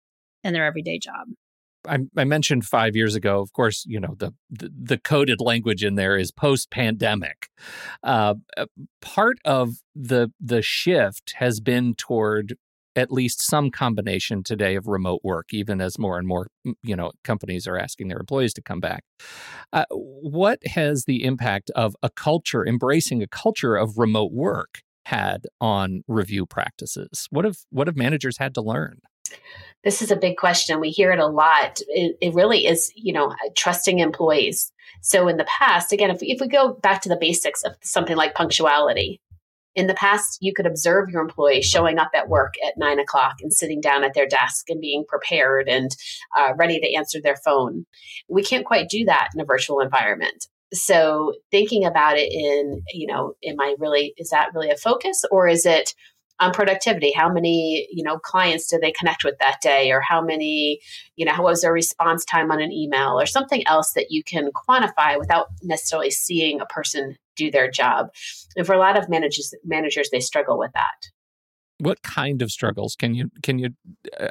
in 0.44 0.54
their 0.54 0.66
everyday 0.66 1.00
job 1.00 1.28
I, 1.88 2.00
I, 2.18 2.24
mentioned 2.24 2.66
five 2.66 2.96
years 2.96 3.16
ago. 3.16 3.40
Of 3.42 3.54
course, 3.54 3.86
you 3.88 4.00
know 4.00 4.16
the 4.18 4.34
the, 4.50 4.72
the 4.78 4.98
coded 4.98 5.40
language 5.42 5.84
in 5.84 5.96
there 5.96 6.18
is 6.18 6.32
post 6.32 6.72
pandemic. 6.72 7.50
Uh, 8.04 8.36
uh, 8.56 8.66
part 9.02 9.38
of 9.46 9.76
the 9.96 10.32
the 10.40 10.62
shift 10.62 11.36
has 11.38 11.60
been 11.60 11.94
toward 11.96 12.58
at 12.96 13.12
least 13.12 13.42
some 13.42 13.70
combination 13.70 14.44
today 14.44 14.76
of 14.76 14.88
remote 14.88 15.22
work, 15.24 15.54
even 15.54 15.80
as 15.80 16.00
more 16.00 16.18
and 16.18 16.28
more 16.28 16.48
you 16.84 16.96
know 16.96 17.12
companies 17.24 17.68
are 17.68 17.78
asking 17.78 18.08
their 18.08 18.20
employees 18.20 18.54
to 18.54 18.62
come 18.62 18.80
back. 18.80 19.04
Uh, 19.72 19.86
what 19.92 20.66
has 20.68 21.06
the 21.06 21.24
impact 21.24 21.70
of 21.76 21.96
a 22.02 22.10
culture 22.10 22.66
embracing 22.66 23.22
a 23.22 23.28
culture 23.28 23.76
of 23.76 23.98
remote 23.98 24.32
work 24.32 24.82
had 25.06 25.46
on 25.62 26.02
review 26.08 26.46
practices? 26.46 27.28
What 27.30 27.46
have 27.46 27.58
what 27.70 27.88
have 27.88 27.96
managers 27.96 28.38
had 28.40 28.54
to 28.56 28.62
learn? 28.62 29.00
This 29.84 30.02
is 30.02 30.12
a 30.12 30.16
big 30.16 30.38
question. 30.38 30.80
We 30.80 30.90
hear 30.90 31.12
it 31.12 31.20
a 31.20 31.28
lot. 31.28 31.80
It, 31.88 32.18
it 32.22 32.34
really 32.34 32.66
is, 32.66 32.92
you 32.96 33.14
know, 33.14 33.34
trusting 33.56 34.00
employees. 34.00 34.72
So 35.02 35.28
in 35.28 35.38
the 35.38 35.46
past, 35.46 35.94
again, 35.94 36.10
if 36.10 36.20
we, 36.22 36.28
if 36.28 36.42
we 36.42 36.48
go 36.48 36.74
back 36.74 37.02
to 37.02 37.10
the 37.10 37.18
basics 37.20 37.64
of 37.64 37.76
something 37.84 38.18
like 38.18 38.36
punctuality, 38.36 39.22
in 39.76 39.86
the 39.86 39.94
past, 39.94 40.40
you 40.42 40.54
could 40.56 40.66
observe 40.66 41.10
your 41.10 41.22
employee 41.22 41.62
showing 41.62 42.00
up 42.00 42.10
at 42.16 42.28
work 42.28 42.56
at 42.66 42.74
nine 42.78 43.00
o'clock 43.00 43.36
and 43.42 43.54
sitting 43.54 43.80
down 43.80 44.04
at 44.04 44.16
their 44.16 44.28
desk 44.28 44.70
and 44.70 44.82
being 44.82 45.06
prepared 45.08 45.70
and 45.70 45.92
uh, 46.36 46.54
ready 46.58 46.80
to 46.80 46.96
answer 46.96 47.20
their 47.22 47.36
phone. 47.36 47.86
We 48.28 48.44
can't 48.44 48.66
quite 48.66 48.90
do 48.90 49.06
that 49.06 49.30
in 49.36 49.40
a 49.40 49.46
virtual 49.46 49.80
environment. 49.80 50.48
So 50.74 51.34
thinking 51.52 51.86
about 51.86 52.18
it 52.18 52.32
in, 52.32 52.82
you 52.92 53.06
know, 53.06 53.36
am 53.46 53.60
I 53.62 53.76
really, 53.78 54.16
is 54.18 54.32
that 54.32 54.50
really 54.56 54.72
a 54.72 54.76
focus 54.76 55.24
or 55.32 55.48
is 55.48 55.66
it, 55.66 55.94
on 56.40 56.52
productivity. 56.52 57.12
How 57.12 57.32
many 57.32 57.88
you 57.92 58.04
know 58.04 58.20
clients 58.20 58.68
did 58.68 58.82
they 58.82 58.92
connect 58.92 59.24
with 59.24 59.38
that 59.40 59.62
day? 59.62 59.92
Or 59.92 60.02
how 60.02 60.22
many 60.22 60.80
you 61.16 61.26
know 61.26 61.34
how 61.34 61.44
was 61.44 61.62
their 61.62 61.74
response 61.74 62.26
time 62.26 62.52
on 62.52 62.62
an 62.62 62.72
email? 62.72 63.20
Or 63.20 63.26
something 63.26 63.66
else 63.68 63.94
that 63.94 64.08
you 64.10 64.24
can 64.24 64.52
quantify 64.52 65.18
without 65.20 65.48
necessarily 65.64 66.12
seeing 66.12 66.62
a 66.62 66.66
person 66.66 67.16
do 67.36 67.52
their 67.52 67.70
job. 67.70 68.08
And 68.56 68.66
for 68.66 68.74
a 68.74 68.80
lot 68.80 68.98
of 68.98 69.10
managers 69.10 69.54
managers 69.64 70.10
they 70.10 70.20
struggle 70.20 70.58
with 70.58 70.72
that. 70.74 71.10
What 71.80 72.02
kind 72.02 72.42
of 72.42 72.52
struggles? 72.52 72.96
Can 72.96 73.14
you 73.14 73.30
can 73.44 73.60
you 73.60 73.70
uh, 74.20 74.30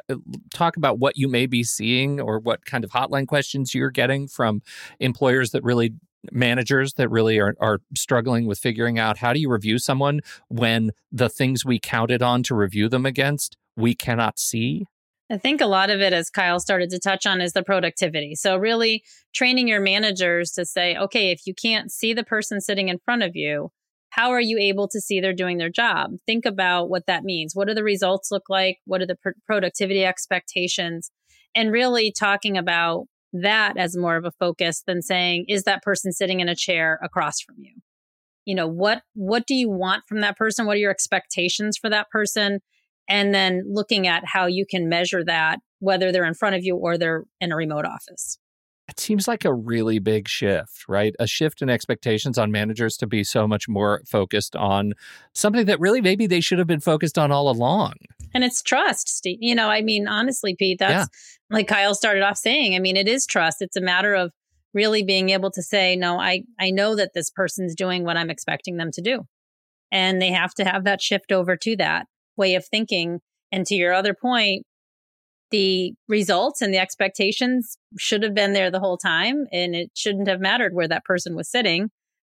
talk 0.53 0.75
about 0.75 0.99
what 0.99 1.17
you 1.17 1.29
may 1.29 1.45
be 1.45 1.63
seeing 1.63 2.19
or 2.19 2.39
what 2.39 2.65
kind 2.65 2.83
of 2.83 2.91
hotline 2.91 3.25
questions 3.25 3.73
you're 3.73 3.89
getting 3.89 4.27
from 4.27 4.61
employers 4.99 5.51
that 5.51 5.63
really 5.63 5.93
managers 6.31 6.93
that 6.93 7.09
really 7.09 7.39
are, 7.39 7.55
are 7.59 7.79
struggling 7.95 8.45
with 8.45 8.59
figuring 8.59 8.99
out 8.99 9.17
how 9.17 9.33
do 9.33 9.39
you 9.39 9.49
review 9.49 9.79
someone 9.79 10.21
when 10.49 10.91
the 11.11 11.29
things 11.29 11.65
we 11.65 11.79
counted 11.79 12.21
on 12.21 12.43
to 12.43 12.55
review 12.55 12.89
them 12.89 13.05
against 13.05 13.57
we 13.75 13.93
cannot 13.93 14.39
see 14.39 14.85
I 15.29 15.37
think 15.37 15.59
a 15.59 15.65
lot 15.65 15.89
of 15.89 15.99
it, 15.99 16.13
as 16.13 16.29
Kyle 16.29 16.59
started 16.59 16.89
to 16.91 16.99
touch 16.99 17.25
on, 17.25 17.41
is 17.41 17.51
the 17.51 17.61
productivity. 17.61 18.33
So, 18.33 18.55
really 18.55 19.03
training 19.33 19.67
your 19.67 19.81
managers 19.81 20.51
to 20.51 20.65
say, 20.65 20.95
okay, 20.95 21.31
if 21.31 21.45
you 21.45 21.53
can't 21.53 21.91
see 21.91 22.13
the 22.13 22.23
person 22.23 22.61
sitting 22.61 22.87
in 22.87 22.99
front 22.99 23.23
of 23.23 23.35
you, 23.35 23.71
how 24.09 24.29
are 24.31 24.41
you 24.41 24.57
able 24.57 24.87
to 24.87 25.01
see 25.01 25.19
they're 25.19 25.33
doing 25.33 25.57
their 25.57 25.69
job? 25.69 26.11
Think 26.25 26.45
about 26.45 26.89
what 26.89 27.07
that 27.07 27.25
means. 27.25 27.55
What 27.55 27.67
do 27.67 27.73
the 27.73 27.83
results 27.83 28.31
look 28.31 28.49
like? 28.49 28.79
What 28.85 29.01
are 29.01 29.05
the 29.05 29.17
pr- 29.17 29.31
productivity 29.45 30.05
expectations? 30.05 31.11
And 31.53 31.73
really 31.73 32.11
talking 32.11 32.57
about 32.57 33.07
that 33.33 33.77
as 33.77 33.97
more 33.97 34.15
of 34.15 34.25
a 34.25 34.31
focus 34.31 34.83
than 34.85 35.01
saying, 35.01 35.45
is 35.47 35.63
that 35.63 35.83
person 35.83 36.11
sitting 36.11 36.39
in 36.39 36.49
a 36.49 36.55
chair 36.55 36.99
across 37.03 37.41
from 37.41 37.55
you? 37.59 37.73
you 38.47 38.55
know 38.55 38.65
what 38.67 39.03
what 39.13 39.45
do 39.45 39.53
you 39.53 39.69
want 39.69 40.03
from 40.07 40.21
that 40.21 40.37
person 40.37 40.65
what 40.65 40.77
are 40.77 40.79
your 40.79 40.89
expectations 40.89 41.77
for 41.77 41.89
that 41.89 42.09
person 42.09 42.59
and 43.07 43.33
then 43.33 43.61
looking 43.67 44.07
at 44.07 44.23
how 44.25 44.47
you 44.47 44.65
can 44.65 44.89
measure 44.89 45.23
that 45.23 45.59
whether 45.79 46.11
they're 46.11 46.25
in 46.25 46.33
front 46.33 46.55
of 46.55 46.63
you 46.63 46.75
or 46.75 46.97
they're 46.97 47.25
in 47.39 47.51
a 47.51 47.55
remote 47.55 47.85
office 47.85 48.39
it 48.89 49.01
seems 49.01 49.27
like 49.27 49.43
a 49.43 49.53
really 49.53 49.99
big 49.99 50.29
shift, 50.29 50.87
right? 50.87 51.13
A 51.19 51.27
shift 51.27 51.61
in 51.61 51.69
expectations 51.69 52.37
on 52.37 52.53
managers 52.53 52.95
to 52.97 53.05
be 53.05 53.21
so 53.21 53.45
much 53.45 53.67
more 53.67 54.01
focused 54.07 54.55
on 54.55 54.93
something 55.33 55.65
that 55.65 55.81
really 55.81 55.99
maybe 55.99 56.25
they 56.25 56.39
should 56.39 56.57
have 56.57 56.67
been 56.67 56.79
focused 56.79 57.17
on 57.17 57.29
all 57.29 57.49
along. 57.49 57.95
And 58.33 58.43
it's 58.43 58.61
trust, 58.61 59.09
Steve. 59.09 59.39
You 59.41 59.55
know, 59.55 59.69
I 59.69 59.81
mean, 59.81 60.07
honestly, 60.07 60.55
Pete, 60.57 60.79
that's 60.79 61.09
yeah. 61.09 61.55
like 61.55 61.67
Kyle 61.67 61.95
started 61.95 62.23
off 62.23 62.37
saying. 62.37 62.75
I 62.75 62.79
mean, 62.79 62.97
it 62.97 63.07
is 63.07 63.25
trust. 63.25 63.61
It's 63.61 63.75
a 63.75 63.81
matter 63.81 64.13
of 64.13 64.31
really 64.73 65.03
being 65.03 65.29
able 65.29 65.51
to 65.51 65.61
say, 65.61 65.95
no, 65.95 66.19
I, 66.19 66.43
I 66.59 66.71
know 66.71 66.95
that 66.95 67.11
this 67.13 67.29
person's 67.29 67.75
doing 67.75 68.03
what 68.03 68.17
I'm 68.17 68.29
expecting 68.29 68.77
them 68.77 68.91
to 68.93 69.01
do. 69.01 69.23
And 69.91 70.21
they 70.21 70.31
have 70.31 70.53
to 70.55 70.65
have 70.65 70.83
that 70.83 71.01
shift 71.01 71.31
over 71.31 71.55
to 71.57 71.75
that 71.77 72.07
way 72.35 72.55
of 72.55 72.65
thinking. 72.65 73.19
And 73.51 73.65
to 73.67 73.75
your 73.75 73.93
other 73.93 74.13
point, 74.13 74.65
the 75.49 75.93
results 76.07 76.61
and 76.61 76.73
the 76.73 76.77
expectations 76.77 77.77
should 77.97 78.21
have 78.21 78.35
been 78.35 78.53
there 78.53 78.69
the 78.69 78.81
whole 78.81 78.97
time. 78.97 79.45
And 79.51 79.75
it 79.75 79.91
shouldn't 79.95 80.27
have 80.27 80.41
mattered 80.41 80.73
where 80.73 80.89
that 80.89 81.05
person 81.05 81.35
was 81.35 81.49
sitting, 81.49 81.89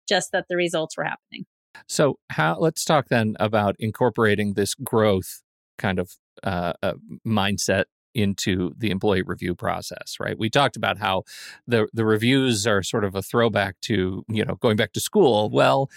just 0.09 0.31
that 0.33 0.47
the 0.49 0.57
results 0.57 0.97
were 0.97 1.05
happening. 1.05 1.47
So, 1.87 2.19
how 2.31 2.59
let's 2.59 2.85
talk 2.85 3.09
then 3.09 3.37
about 3.39 3.77
incorporating 3.79 4.55
this 4.55 4.75
growth 4.75 5.43
kind 5.79 5.99
of 5.99 6.13
uh, 6.43 6.75
uh, 6.83 6.95
mindset 7.27 7.85
into 8.15 8.73
the 8.77 8.91
employee 8.91 9.23
review 9.23 9.55
process, 9.55 10.17
right? 10.19 10.39
We 10.39 10.51
talked 10.51 10.77
about 10.77 10.99
how 10.99 11.25
the 11.67 11.89
the 11.93 12.05
reviews 12.05 12.67
are 12.67 12.83
sort 12.83 13.05
of 13.05 13.15
a 13.15 13.23
throwback 13.23 13.81
to 13.83 14.25
you 14.29 14.45
know 14.45 14.57
going 14.57 14.77
back 14.77 14.93
to 14.95 15.01
school. 15.01 15.51
Well, 15.51 15.91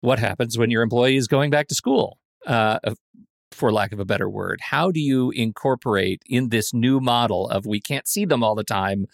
what 0.00 0.18
happens 0.18 0.56
when 0.56 0.70
your 0.70 0.82
employee 0.82 1.16
is 1.16 1.26
going 1.26 1.50
back 1.50 1.68
to 1.68 1.74
school? 1.74 2.18
Uh, 2.46 2.78
for 3.50 3.72
lack 3.72 3.92
of 3.92 3.98
a 3.98 4.04
better 4.04 4.28
word. 4.28 4.60
How 4.62 4.90
do 4.90 5.00
you 5.00 5.30
incorporate 5.30 6.22
in 6.26 6.50
this 6.50 6.72
new 6.72 7.00
model 7.00 7.48
of 7.48 7.66
we 7.66 7.80
can't 7.80 8.06
see 8.06 8.24
them 8.24 8.42
all 8.42 8.54
the 8.54 8.62
time? 8.62 9.06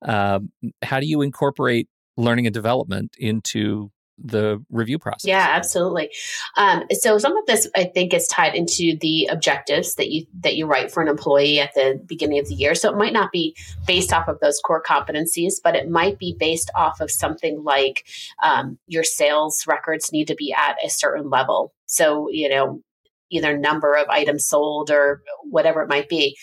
Uh, 0.00 0.40
how 0.82 1.00
do 1.00 1.06
you 1.06 1.20
incorporate 1.22 1.88
learning 2.16 2.46
and 2.46 2.54
development 2.54 3.14
into 3.18 3.90
the 4.22 4.62
review 4.70 4.98
process. 4.98 5.26
Yeah, 5.26 5.46
absolutely. 5.50 6.10
Um, 6.56 6.84
so 6.92 7.18
some 7.18 7.36
of 7.36 7.46
this, 7.46 7.68
I 7.76 7.84
think, 7.84 8.14
is 8.14 8.26
tied 8.28 8.54
into 8.54 8.96
the 9.00 9.28
objectives 9.30 9.94
that 9.94 10.10
you 10.10 10.26
that 10.40 10.56
you 10.56 10.66
write 10.66 10.90
for 10.90 11.02
an 11.02 11.08
employee 11.08 11.60
at 11.60 11.74
the 11.74 12.00
beginning 12.06 12.38
of 12.38 12.48
the 12.48 12.54
year. 12.54 12.74
So 12.74 12.90
it 12.90 12.96
might 12.96 13.12
not 13.12 13.32
be 13.32 13.56
based 13.86 14.12
off 14.12 14.28
of 14.28 14.40
those 14.40 14.60
core 14.64 14.82
competencies, 14.82 15.54
but 15.62 15.76
it 15.76 15.88
might 15.88 16.18
be 16.18 16.36
based 16.38 16.70
off 16.74 17.00
of 17.00 17.10
something 17.10 17.62
like 17.64 18.06
um, 18.42 18.78
your 18.86 19.04
sales 19.04 19.64
records 19.66 20.12
need 20.12 20.26
to 20.28 20.34
be 20.34 20.52
at 20.52 20.76
a 20.84 20.90
certain 20.90 21.30
level. 21.30 21.72
So 21.86 22.28
you 22.30 22.48
know 22.48 22.82
either 23.30 23.56
number 23.56 23.94
of 23.94 24.08
items 24.08 24.46
sold 24.46 24.90
or 24.90 25.22
whatever 25.44 25.82
it 25.82 25.88
might 25.88 26.08
be. 26.08 26.36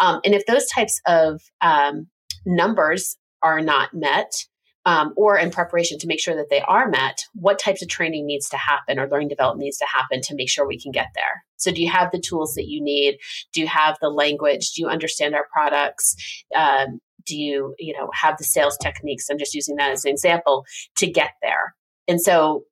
Um, 0.00 0.20
and 0.24 0.34
if 0.34 0.46
those 0.46 0.66
types 0.66 1.00
of 1.06 1.42
um, 1.60 2.06
numbers 2.46 3.16
are 3.42 3.60
not 3.60 3.92
met, 3.92 4.46
um, 4.86 5.12
or 5.16 5.36
in 5.36 5.50
preparation 5.50 5.98
to 5.98 6.06
make 6.06 6.20
sure 6.20 6.34
that 6.36 6.48
they 6.48 6.60
are 6.62 6.88
met, 6.88 7.22
what 7.34 7.58
types 7.58 7.82
of 7.82 7.88
training 7.88 8.26
needs 8.26 8.48
to 8.48 8.56
happen 8.56 8.98
or 8.98 9.08
learning 9.08 9.28
development 9.28 9.64
needs 9.64 9.78
to 9.78 9.86
happen 9.86 10.20
to 10.22 10.34
make 10.34 10.48
sure 10.48 10.66
we 10.66 10.80
can 10.80 10.92
get 10.92 11.08
there? 11.14 11.44
So, 11.56 11.70
do 11.70 11.82
you 11.82 11.90
have 11.90 12.10
the 12.10 12.20
tools 12.20 12.54
that 12.54 12.66
you 12.66 12.82
need? 12.82 13.18
Do 13.52 13.60
you 13.60 13.66
have 13.66 13.98
the 14.00 14.08
language? 14.08 14.72
Do 14.72 14.82
you 14.82 14.88
understand 14.88 15.34
our 15.34 15.46
products? 15.52 16.16
Um, 16.54 17.00
do 17.26 17.36
you, 17.36 17.74
you 17.78 17.92
know, 17.92 18.10
have 18.14 18.38
the 18.38 18.44
sales 18.44 18.78
techniques? 18.78 19.28
I'm 19.30 19.38
just 19.38 19.54
using 19.54 19.76
that 19.76 19.90
as 19.90 20.04
an 20.04 20.10
example 20.10 20.64
to 20.96 21.06
get 21.06 21.32
there. 21.42 21.74
And 22.08 22.20
so, 22.20 22.64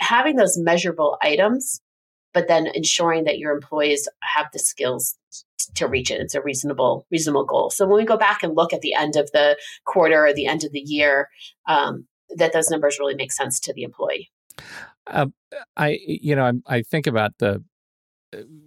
having 0.00 0.36
those 0.36 0.58
measurable 0.58 1.16
items 1.22 1.80
but 2.34 2.48
then 2.48 2.66
ensuring 2.74 3.24
that 3.24 3.38
your 3.38 3.52
employees 3.52 4.06
have 4.34 4.48
the 4.52 4.58
skills 4.58 5.16
to 5.74 5.86
reach 5.86 6.10
it. 6.10 6.20
It's 6.20 6.34
a 6.34 6.42
reasonable, 6.42 7.06
reasonable 7.10 7.44
goal. 7.44 7.70
So 7.70 7.86
when 7.86 7.96
we 7.96 8.04
go 8.04 8.16
back 8.16 8.42
and 8.42 8.54
look 8.54 8.72
at 8.72 8.80
the 8.80 8.94
end 8.94 9.16
of 9.16 9.30
the 9.32 9.56
quarter 9.84 10.26
or 10.26 10.32
the 10.32 10.46
end 10.46 10.64
of 10.64 10.72
the 10.72 10.80
year, 10.80 11.28
um, 11.66 12.06
that 12.36 12.52
those 12.52 12.70
numbers 12.70 12.98
really 12.98 13.14
make 13.14 13.32
sense 13.32 13.60
to 13.60 13.72
the 13.72 13.82
employee. 13.82 14.30
Uh, 15.06 15.26
I, 15.76 15.98
you 16.06 16.34
know, 16.34 16.44
I, 16.66 16.76
I 16.76 16.82
think 16.82 17.06
about 17.06 17.32
the 17.38 17.62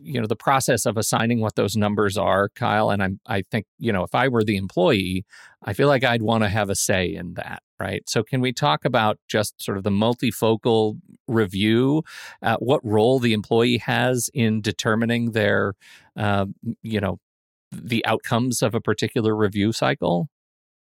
you 0.01 0.21
know 0.21 0.27
the 0.27 0.35
process 0.35 0.85
of 0.85 0.97
assigning 0.97 1.41
what 1.41 1.55
those 1.55 1.75
numbers 1.75 2.17
are 2.17 2.47
kyle 2.55 2.89
and 2.89 3.03
i'm 3.03 3.19
i 3.25 3.41
think 3.51 3.65
you 3.77 3.91
know 3.91 4.03
if 4.03 4.15
i 4.15 4.27
were 4.27 4.43
the 4.43 4.55
employee 4.55 5.25
i 5.63 5.73
feel 5.73 5.89
like 5.89 6.05
i'd 6.05 6.21
want 6.21 6.43
to 6.43 6.49
have 6.49 6.69
a 6.69 6.75
say 6.75 7.13
in 7.13 7.33
that 7.33 7.61
right 7.79 8.07
so 8.07 8.23
can 8.23 8.41
we 8.41 8.51
talk 8.51 8.85
about 8.85 9.19
just 9.27 9.61
sort 9.61 9.77
of 9.77 9.83
the 9.83 9.89
multifocal 9.89 10.99
review 11.27 12.03
uh, 12.41 12.57
what 12.57 12.83
role 12.83 13.19
the 13.19 13.33
employee 13.33 13.77
has 13.77 14.29
in 14.33 14.61
determining 14.61 15.31
their 15.31 15.73
uh, 16.15 16.45
you 16.81 16.99
know 16.99 17.19
the 17.71 18.05
outcomes 18.05 18.61
of 18.61 18.73
a 18.73 18.81
particular 18.81 19.35
review 19.35 19.71
cycle 19.71 20.29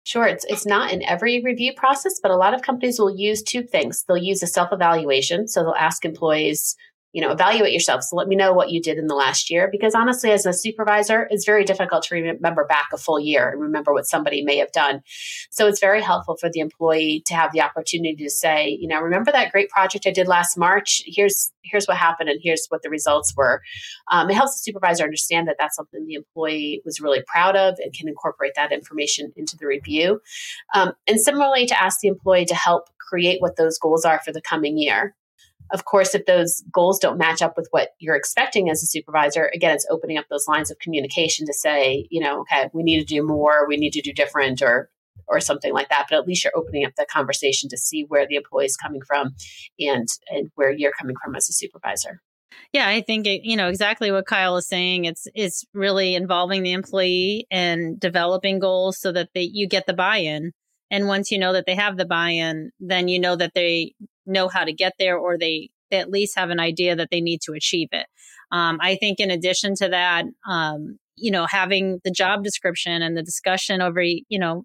Sure, 0.03 0.25
it's 0.25 0.45
it's 0.45 0.65
not 0.65 0.91
in 0.91 1.03
every 1.03 1.43
review 1.43 1.74
process, 1.75 2.19
but 2.19 2.31
a 2.31 2.36
lot 2.36 2.55
of 2.55 2.63
companies 2.63 2.98
will 2.98 3.15
use 3.15 3.43
two 3.43 3.62
things. 3.62 4.03
They'll 4.03 4.17
use 4.17 4.41
a 4.41 4.48
self-evaluation, 4.48 5.48
so 5.48 5.62
they'll 5.62 5.75
ask 5.75 6.03
employees 6.05 6.75
you 7.13 7.22
know, 7.22 7.32
evaluate 7.32 7.74
yourself. 7.74 8.03
So 8.03 8.15
let 8.15 8.27
me 8.27 8.36
know 8.36 8.53
what 8.53 8.72
you 8.72 8.82
did 8.82 8.98
in 8.98 9.08
the 9.08 9.15
last 9.15 9.50
year. 9.50 9.68
Because 9.72 9.94
honestly, 9.94 10.32
as 10.32 10.46
a 10.46 10.53
supervisor, 10.53 11.27
it's 11.30 11.46
very 11.46 11.63
difficult 11.63 12.03
to 12.03 12.15
remember 12.15 12.65
back 12.65 12.88
a 12.94 12.98
full 12.98 13.20
year 13.20 13.50
and 13.50 13.62
remember 13.62 13.94
what 13.94 14.08
somebody 14.08 14.44
may 14.44 14.58
have 14.58 14.72
done. 14.72 15.01
So 15.50 15.68
it's 15.68 15.80
very 15.80 16.01
helpful 16.01 16.38
for 16.38 16.50
the 16.50 16.60
employee 16.60 17.24
to 17.27 17.34
have 17.34 17.51
the 17.51 17.62
opportunity 17.62 18.15
to 18.24 18.30
say, 18.30 18.77
you 18.80 18.88
know, 18.88 19.01
remember 19.01 19.32
that 19.32 19.51
great 19.51 19.70
project 19.70 20.08
I 20.08 20.12
did 20.12 20.27
last 20.27 20.58
March? 20.58 21.01
Here's 21.06 21.51
here's 21.63 21.86
what 21.86 21.98
happened 21.98 22.30
and 22.30 22.39
here's 22.41 22.65
what 22.70 22.82
the 22.82 22.89
results 22.89 23.34
were. 23.36 23.62
Um, 24.12 24.30
it 24.30 24.34
helps 24.34 24.56
the 24.56 24.63
supervisor 24.63 25.03
understand 25.03 25.48
that 25.48 25.58
that's 25.60 25.75
something 25.75 26.06
the 26.06 26.15
employee 26.15 26.82
was 26.86 27.00
really 27.00 27.24
proud 27.27 27.56
of 27.56 27.75
and 27.80 27.94
can 27.94 28.08
incorporate 28.08 28.53
that 28.56 28.72
information 28.72 29.32
into 29.36 29.58
the 29.58 29.68
review. 29.68 30.22
Um, 30.74 30.94
and 31.08 31.20
similarly, 31.20 31.65
to 31.68 31.82
ask 31.82 32.00
the 32.00 32.08
employee 32.08 32.46
to 32.46 32.56
help 32.56 32.89
create 33.00 33.41
what 33.41 33.58
those 33.58 33.77
goals 33.77 34.06
are 34.06 34.22
for 34.24 34.32
the 34.32 34.41
coming 34.41 34.77
year. 34.77 35.15
Of 35.72 35.86
course, 35.86 36.13
if 36.15 36.25
those 36.25 36.63
goals 36.72 37.00
don't 37.00 37.18
match 37.18 37.41
up 37.41 37.56
with 37.56 37.68
what 37.72 37.89
you're 38.00 38.15
expecting 38.15 38.70
as 38.70 38.84
a 38.84 38.88
supervisor, 38.88 39.50
again, 39.53 39.74
it's 39.74 39.88
opening 39.89 40.18
up 40.18 40.25
those 40.30 40.48
lines 40.48 40.70
of 40.70 40.80
communication 40.80 41.46
to 41.46 41.53
say, 41.53 42.08
you 42.10 42.22
know, 42.22 42.41
okay, 42.41 42.70
we 42.74 42.84
need 42.84 43.00
to 43.00 43.06
do 43.06 43.25
more, 43.25 43.68
we 43.68 43.77
need 43.77 43.94
to 43.94 44.01
do 44.01 44.13
different, 44.13 44.62
or 44.62 44.89
or 45.27 45.39
something 45.39 45.74
like 45.74 45.89
that. 45.89 46.08
But 46.10 46.20
at 46.20 46.27
least 46.27 46.44
you're 46.44 46.56
opening 46.56 46.86
up 46.86 46.94
the 46.98 47.06
conversation 47.10 47.70
to 47.70 47.77
see 47.77 48.06
where 48.08 48.27
the 48.27 48.36
employee 48.36 48.65
is 48.65 48.77
coming 48.77 49.01
from 49.01 49.36
and 49.80 50.08
and 50.30 50.51
where 50.56 50.72
you're 50.72 50.94
coming 51.00 51.15
from 51.24 51.36
as 51.36 51.50
a 51.50 51.53
supervisor. 51.53 52.22
Yeah, 52.74 52.88
I 52.88 53.01
think 53.01 53.27
it, 53.27 53.41
you 53.44 53.58
know 53.58 53.70
exactly 53.70 54.12
what 54.12 54.25
Kyle 54.25 54.58
is 54.58 54.68
saying. 54.68 55.06
It's 55.06 55.27
it's 55.34 55.65
really 55.74 56.15
involving 56.15 56.63
the 56.63 56.74
employee 56.74 57.48
and 57.50 58.00
developing 58.00 58.60
goals 58.60 59.00
so 59.00 59.12
that 59.12 59.30
they 59.34 59.44
you 59.44 59.68
get 59.68 59.86
the 59.88 59.94
buy-in. 59.94 60.51
And 60.89 61.08
once 61.08 61.32
you 61.32 61.39
know 61.39 61.53
that 61.53 61.65
they 61.65 61.75
have 61.75 61.96
the 61.96 62.06
buy-in, 62.06 62.72
then 62.82 63.08
you 63.08 63.20
know 63.20 63.36
that 63.38 63.53
they 63.56 63.94
know 64.31 64.47
how 64.47 64.63
to 64.63 64.73
get 64.73 64.93
there 64.97 65.17
or 65.17 65.38
they, 65.38 65.69
they 65.89 65.97
at 65.97 66.09
least 66.09 66.38
have 66.38 66.50
an 66.50 66.59
idea 66.59 66.95
that 66.95 67.09
they 67.11 67.21
need 67.21 67.41
to 67.41 67.53
achieve 67.53 67.89
it. 67.91 68.07
Um, 68.51 68.79
I 68.81 68.95
think 68.95 69.19
in 69.19 69.31
addition 69.31 69.75
to 69.75 69.89
that, 69.89 70.25
um, 70.50 70.97
you 71.15 71.31
know, 71.31 71.45
having 71.45 72.00
the 72.03 72.11
job 72.11 72.43
description 72.43 73.01
and 73.01 73.15
the 73.15 73.23
discussion 73.23 73.81
over, 73.81 74.01
you 74.01 74.39
know, 74.39 74.63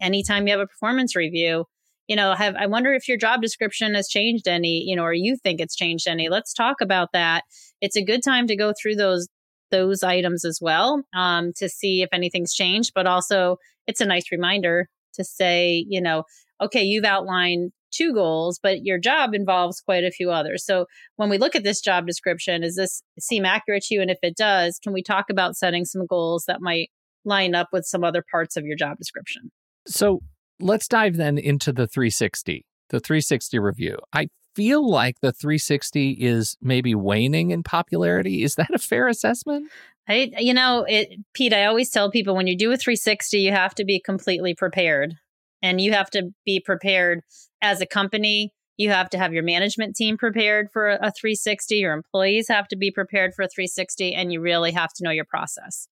anytime 0.00 0.46
you 0.46 0.52
have 0.52 0.60
a 0.60 0.66
performance 0.66 1.14
review, 1.14 1.64
you 2.08 2.16
know, 2.16 2.34
have 2.34 2.56
I 2.56 2.66
wonder 2.66 2.92
if 2.94 3.06
your 3.06 3.18
job 3.18 3.42
description 3.42 3.94
has 3.94 4.08
changed 4.08 4.48
any, 4.48 4.82
you 4.86 4.96
know, 4.96 5.02
or 5.02 5.12
you 5.12 5.36
think 5.36 5.60
it's 5.60 5.76
changed 5.76 6.08
any. 6.08 6.28
Let's 6.28 6.54
talk 6.54 6.80
about 6.80 7.10
that. 7.12 7.44
It's 7.80 7.96
a 7.96 8.04
good 8.04 8.22
time 8.24 8.46
to 8.46 8.56
go 8.56 8.72
through 8.80 8.96
those 8.96 9.28
those 9.70 10.02
items 10.02 10.46
as 10.46 10.58
well 10.62 11.02
um, 11.14 11.52
to 11.56 11.68
see 11.68 12.00
if 12.00 12.08
anything's 12.12 12.54
changed, 12.54 12.92
but 12.94 13.06
also 13.06 13.58
it's 13.86 14.00
a 14.00 14.06
nice 14.06 14.32
reminder 14.32 14.88
to 15.14 15.24
say, 15.24 15.84
you 15.88 16.00
know, 16.00 16.24
okay, 16.60 16.82
you've 16.82 17.04
outlined 17.04 17.72
two 17.90 18.12
goals, 18.12 18.58
but 18.62 18.84
your 18.84 18.98
job 18.98 19.34
involves 19.34 19.80
quite 19.80 20.04
a 20.04 20.10
few 20.10 20.30
others. 20.30 20.64
So 20.64 20.86
when 21.16 21.28
we 21.28 21.38
look 21.38 21.56
at 21.56 21.64
this 21.64 21.80
job 21.80 22.06
description, 22.06 22.62
does 22.62 22.76
this 22.76 23.02
seem 23.18 23.44
accurate 23.44 23.84
to 23.84 23.94
you? 23.94 24.00
And 24.00 24.10
if 24.10 24.18
it 24.22 24.36
does, 24.36 24.78
can 24.82 24.92
we 24.92 25.02
talk 25.02 25.26
about 25.30 25.56
setting 25.56 25.84
some 25.84 26.06
goals 26.06 26.44
that 26.46 26.60
might 26.60 26.90
line 27.24 27.54
up 27.54 27.68
with 27.72 27.84
some 27.84 28.04
other 28.04 28.24
parts 28.30 28.56
of 28.56 28.64
your 28.64 28.76
job 28.76 28.96
description? 28.98 29.50
So 29.86 30.20
let's 30.60 30.88
dive 30.88 31.16
then 31.16 31.38
into 31.38 31.72
the 31.72 31.86
360, 31.86 32.66
the 32.90 33.00
360 33.00 33.58
review. 33.58 33.96
I 34.12 34.28
feel 34.54 34.88
like 34.88 35.20
the 35.20 35.32
360 35.32 36.12
is 36.12 36.56
maybe 36.60 36.94
waning 36.94 37.50
in 37.50 37.62
popularity. 37.62 38.42
Is 38.42 38.56
that 38.56 38.74
a 38.74 38.78
fair 38.78 39.08
assessment? 39.08 39.70
I, 40.08 40.32
you 40.38 40.54
know, 40.54 40.84
it, 40.88 41.10
Pete, 41.34 41.52
I 41.52 41.66
always 41.66 41.90
tell 41.90 42.10
people 42.10 42.34
when 42.34 42.46
you 42.46 42.56
do 42.56 42.72
a 42.72 42.76
360, 42.76 43.38
you 43.38 43.52
have 43.52 43.74
to 43.76 43.84
be 43.84 44.00
completely 44.00 44.54
prepared 44.54 45.14
and 45.62 45.80
you 45.80 45.92
have 45.92 46.10
to 46.10 46.30
be 46.44 46.60
prepared 46.60 47.20
as 47.62 47.80
a 47.80 47.86
company 47.86 48.52
you 48.76 48.90
have 48.90 49.10
to 49.10 49.18
have 49.18 49.32
your 49.32 49.42
management 49.42 49.96
team 49.96 50.16
prepared 50.16 50.68
for 50.72 50.88
a 50.88 51.12
360 51.12 51.76
your 51.76 51.92
employees 51.92 52.48
have 52.48 52.68
to 52.68 52.76
be 52.76 52.90
prepared 52.90 53.32
for 53.34 53.42
a 53.42 53.48
360 53.48 54.14
and 54.14 54.32
you 54.32 54.40
really 54.40 54.72
have 54.72 54.92
to 54.94 55.04
know 55.04 55.10
your 55.10 55.24
process 55.24 55.88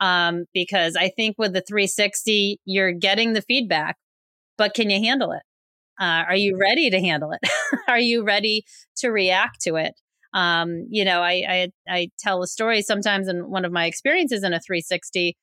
um, 0.00 0.44
because 0.54 0.96
i 0.96 1.08
think 1.08 1.36
with 1.38 1.52
the 1.52 1.62
360 1.62 2.58
you're 2.64 2.92
getting 2.92 3.32
the 3.34 3.42
feedback 3.42 3.96
but 4.58 4.74
can 4.74 4.90
you 4.90 5.00
handle 5.00 5.32
it 5.32 5.42
Uh, 6.00 6.24
are 6.28 6.36
you 6.36 6.58
ready 6.58 6.90
to 6.90 7.00
handle 7.00 7.32
it? 7.32 7.40
are 7.88 8.00
you 8.00 8.24
ready 8.24 8.64
to 8.96 9.10
react 9.10 9.60
to 9.62 9.76
it? 9.76 9.94
Um, 10.34 10.86
you 10.90 11.04
know, 11.04 11.20
I, 11.22 11.44
I 11.48 11.68
I 11.88 12.08
tell 12.18 12.42
a 12.42 12.46
story 12.46 12.82
sometimes 12.82 13.28
in 13.28 13.50
one 13.50 13.64
of 13.66 13.72
my 13.72 13.86
experiences 13.86 14.42
in 14.44 14.52
a 14.54 14.60
360. 14.60 15.36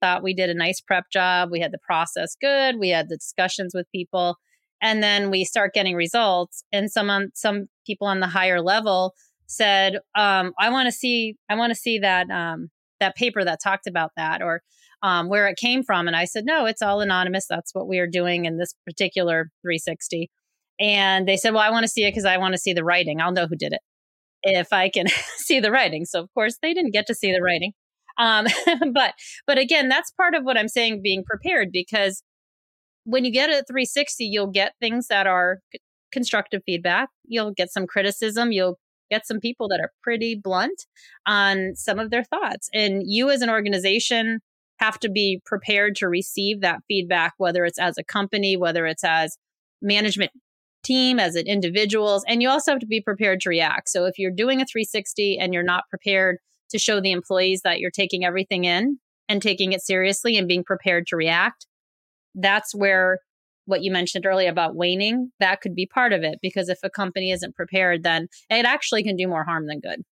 Thought 0.00 0.22
we 0.22 0.34
did 0.34 0.50
a 0.50 0.54
nice 0.54 0.80
prep 0.80 1.04
job. 1.12 1.50
We 1.50 1.60
had 1.60 1.72
the 1.72 1.78
process 1.78 2.36
good. 2.40 2.76
We 2.78 2.90
had 2.90 3.08
the 3.08 3.16
discussions 3.16 3.72
with 3.74 3.86
people, 3.92 4.36
and 4.80 5.02
then 5.02 5.30
we 5.30 5.44
start 5.44 5.74
getting 5.74 5.94
results. 5.94 6.64
And 6.72 6.90
some 6.90 7.10
on, 7.10 7.30
some 7.34 7.66
people 7.86 8.06
on 8.06 8.20
the 8.20 8.26
higher 8.26 8.60
level 8.60 9.14
said, 9.46 9.96
um, 10.16 10.52
"I 10.58 10.70
want 10.70 10.86
to 10.86 10.92
see. 10.92 11.36
I 11.48 11.56
want 11.56 11.70
to 11.70 11.78
see 11.78 11.98
that 11.98 12.30
um, 12.30 12.68
that 13.00 13.16
paper 13.16 13.44
that 13.44 13.60
talked 13.62 13.86
about 13.86 14.12
that, 14.16 14.42
or 14.42 14.62
um, 15.02 15.28
where 15.28 15.48
it 15.48 15.58
came 15.58 15.82
from." 15.82 16.06
And 16.06 16.16
I 16.16 16.24
said, 16.24 16.44
"No, 16.44 16.66
it's 16.66 16.82
all 16.82 17.00
anonymous. 17.00 17.46
That's 17.48 17.74
what 17.74 17.88
we 17.88 17.98
are 17.98 18.06
doing 18.06 18.44
in 18.46 18.58
this 18.58 18.74
particular 18.86 19.50
360." 19.62 20.30
And 20.78 21.28
they 21.28 21.36
said, 21.36 21.52
"Well, 21.52 21.62
I 21.62 21.70
want 21.70 21.84
to 21.84 21.88
see 21.88 22.04
it 22.04 22.12
because 22.12 22.24
I 22.24 22.38
want 22.38 22.54
to 22.54 22.58
see 22.58 22.72
the 22.72 22.84
writing. 22.84 23.20
I'll 23.20 23.32
know 23.32 23.46
who 23.46 23.56
did 23.56 23.72
it." 23.72 23.80
if 24.42 24.72
I 24.72 24.88
can 24.88 25.06
see 25.36 25.60
the 25.60 25.70
writing. 25.70 26.04
So 26.04 26.20
of 26.20 26.32
course 26.34 26.56
they 26.62 26.74
didn't 26.74 26.92
get 26.92 27.06
to 27.08 27.14
see 27.14 27.32
the 27.32 27.42
writing. 27.42 27.72
Um, 28.20 28.46
but 28.92 29.14
but 29.46 29.58
again, 29.58 29.88
that's 29.88 30.12
part 30.12 30.34
of 30.34 30.44
what 30.44 30.56
I'm 30.56 30.68
saying 30.68 31.00
being 31.02 31.24
prepared 31.24 31.70
because 31.72 32.22
when 33.04 33.24
you 33.24 33.32
get 33.32 33.50
a 33.50 33.64
360, 33.66 34.24
you'll 34.24 34.46
get 34.46 34.74
things 34.80 35.08
that 35.08 35.26
are 35.26 35.58
constructive 36.12 36.62
feedback. 36.66 37.08
You'll 37.24 37.52
get 37.52 37.72
some 37.72 37.86
criticism. 37.86 38.52
You'll 38.52 38.78
get 39.10 39.26
some 39.26 39.40
people 39.40 39.68
that 39.68 39.80
are 39.80 39.90
pretty 40.02 40.40
blunt 40.40 40.86
on 41.26 41.72
some 41.74 41.98
of 41.98 42.10
their 42.10 42.24
thoughts. 42.24 42.68
And 42.72 43.02
you 43.06 43.30
as 43.30 43.42
an 43.42 43.50
organization 43.50 44.40
have 44.78 44.98
to 45.00 45.10
be 45.10 45.40
prepared 45.44 45.96
to 45.96 46.08
receive 46.08 46.60
that 46.60 46.80
feedback, 46.88 47.34
whether 47.38 47.64
it's 47.64 47.78
as 47.78 47.98
a 47.98 48.04
company, 48.04 48.56
whether 48.56 48.86
it's 48.86 49.04
as 49.04 49.36
management 49.82 50.30
team, 50.82 51.18
as 51.18 51.34
an 51.34 51.46
individuals, 51.46 52.24
and 52.26 52.40
you 52.40 52.48
also 52.48 52.72
have 52.72 52.80
to 52.80 52.86
be 52.86 53.00
prepared 53.00 53.40
to 53.40 53.50
react. 53.50 53.88
So 53.88 54.06
if 54.06 54.18
you're 54.18 54.30
doing 54.30 54.60
a 54.60 54.64
360 54.64 55.38
and 55.38 55.52
you're 55.52 55.62
not 55.62 55.84
prepared 55.90 56.38
to 56.70 56.78
show 56.78 57.00
the 57.00 57.12
employees 57.12 57.62
that 57.62 57.78
you're 57.80 57.90
taking 57.90 58.24
everything 58.24 58.64
in 58.64 58.98
and 59.28 59.42
taking 59.42 59.72
it 59.72 59.82
seriously 59.82 60.36
and 60.36 60.48
being 60.48 60.64
prepared 60.64 61.06
to 61.08 61.16
react, 61.16 61.66
that's 62.34 62.74
where 62.74 63.18
what 63.66 63.82
you 63.82 63.92
mentioned 63.92 64.26
earlier 64.26 64.50
about 64.50 64.74
waning, 64.74 65.30
that 65.38 65.60
could 65.60 65.74
be 65.74 65.86
part 65.86 66.12
of 66.12 66.22
it. 66.22 66.38
Because 66.42 66.68
if 66.68 66.78
a 66.82 66.90
company 66.90 67.30
isn't 67.30 67.54
prepared, 67.54 68.02
then 68.02 68.26
it 68.48 68.64
actually 68.64 69.02
can 69.02 69.16
do 69.16 69.28
more 69.28 69.44
harm 69.44 69.66
than 69.66 69.80
good 69.80 70.02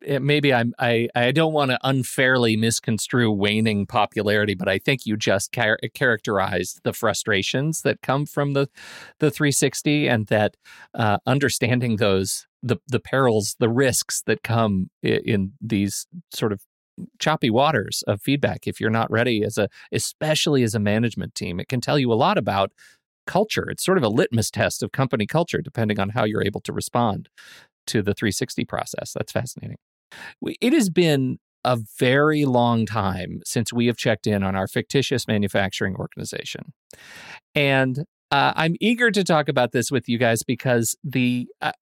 maybe 0.00 0.52
I'm 0.52 0.74
I 0.78 1.08
I 1.14 1.32
don't 1.32 1.52
want 1.52 1.70
to 1.70 1.78
unfairly 1.82 2.56
misconstrue 2.56 3.30
waning 3.30 3.86
popularity, 3.86 4.54
but 4.54 4.68
I 4.68 4.78
think 4.78 5.06
you 5.06 5.16
just 5.16 5.52
char- 5.52 5.78
characterized 5.94 6.80
the 6.84 6.92
frustrations 6.92 7.82
that 7.82 8.02
come 8.02 8.26
from 8.26 8.52
the 8.52 8.68
the 9.18 9.30
360, 9.30 10.08
and 10.08 10.26
that 10.26 10.56
uh, 10.94 11.18
understanding 11.26 11.96
those 11.96 12.46
the 12.62 12.76
the 12.88 13.00
perils, 13.00 13.56
the 13.58 13.68
risks 13.68 14.22
that 14.26 14.42
come 14.42 14.90
in, 15.02 15.20
in 15.24 15.52
these 15.60 16.06
sort 16.32 16.52
of 16.52 16.62
choppy 17.20 17.48
waters 17.48 18.02
of 18.08 18.20
feedback 18.20 18.66
if 18.66 18.80
you're 18.80 18.90
not 18.90 19.10
ready 19.10 19.44
as 19.44 19.56
a 19.56 19.68
especially 19.92 20.62
as 20.62 20.74
a 20.74 20.80
management 20.80 21.34
team. 21.34 21.60
It 21.60 21.68
can 21.68 21.80
tell 21.80 21.98
you 21.98 22.12
a 22.12 22.14
lot 22.14 22.36
about 22.36 22.72
culture. 23.26 23.68
It's 23.70 23.84
sort 23.84 23.98
of 23.98 24.04
a 24.04 24.08
litmus 24.08 24.50
test 24.50 24.82
of 24.82 24.90
company 24.90 25.26
culture 25.26 25.60
depending 25.60 26.00
on 26.00 26.10
how 26.10 26.24
you're 26.24 26.44
able 26.44 26.60
to 26.62 26.72
respond 26.72 27.28
to 27.88 28.02
the 28.02 28.14
360 28.14 28.64
process. 28.64 29.12
That's 29.12 29.32
fascinating. 29.32 29.76
It 30.42 30.72
has 30.72 30.90
been 30.90 31.38
a 31.64 31.78
very 31.98 32.44
long 32.44 32.86
time 32.86 33.40
since 33.44 33.72
we 33.72 33.86
have 33.86 33.96
checked 33.96 34.26
in 34.26 34.42
on 34.42 34.54
our 34.54 34.66
fictitious 34.66 35.26
manufacturing 35.26 35.96
organization. 35.96 36.72
And 37.54 38.04
uh, 38.30 38.52
I'm 38.56 38.76
eager 38.80 39.10
to 39.10 39.24
talk 39.24 39.48
about 39.48 39.72
this 39.72 39.90
with 39.90 40.08
you 40.08 40.18
guys 40.18 40.42
because 40.42 40.96
the 41.02 41.48
uh, 41.62 41.72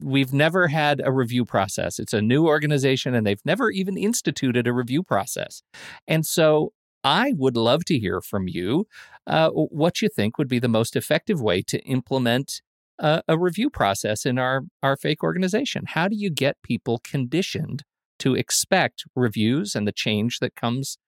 we've 0.00 0.32
never 0.32 0.68
had 0.68 1.02
a 1.04 1.10
review 1.10 1.44
process. 1.44 1.98
It's 1.98 2.12
a 2.12 2.22
new 2.22 2.46
organization, 2.46 3.14
and 3.14 3.26
they've 3.26 3.44
never 3.44 3.70
even 3.70 3.96
instituted 3.96 4.68
a 4.68 4.72
review 4.72 5.02
process. 5.02 5.62
And 6.06 6.24
so, 6.24 6.72
I 7.02 7.34
would 7.36 7.56
love 7.56 7.84
to 7.86 7.98
hear 7.98 8.20
from 8.20 8.46
you 8.46 8.86
uh, 9.26 9.50
what 9.50 10.00
you 10.00 10.08
think 10.08 10.38
would 10.38 10.48
be 10.48 10.60
the 10.60 10.68
most 10.68 10.94
effective 10.94 11.40
way 11.40 11.62
to 11.62 11.78
implement 11.80 12.62
a, 12.98 13.22
a 13.28 13.38
review 13.38 13.70
process 13.70 14.26
in 14.26 14.38
our 14.38 14.62
our 14.82 14.96
fake 14.96 15.22
organization. 15.22 15.84
How 15.86 16.08
do 16.08 16.16
you 16.16 16.30
get 16.30 16.62
people 16.62 17.00
conditioned 17.04 17.82
to 18.18 18.34
expect 18.34 19.04
reviews 19.14 19.74
and 19.74 19.86
the 19.86 19.92
change 19.92 20.38
that 20.40 20.54
comes 20.54 20.98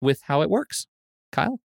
with 0.00 0.22
how 0.22 0.42
it 0.42 0.50
works? 0.50 0.86
Kyle? 1.32 1.60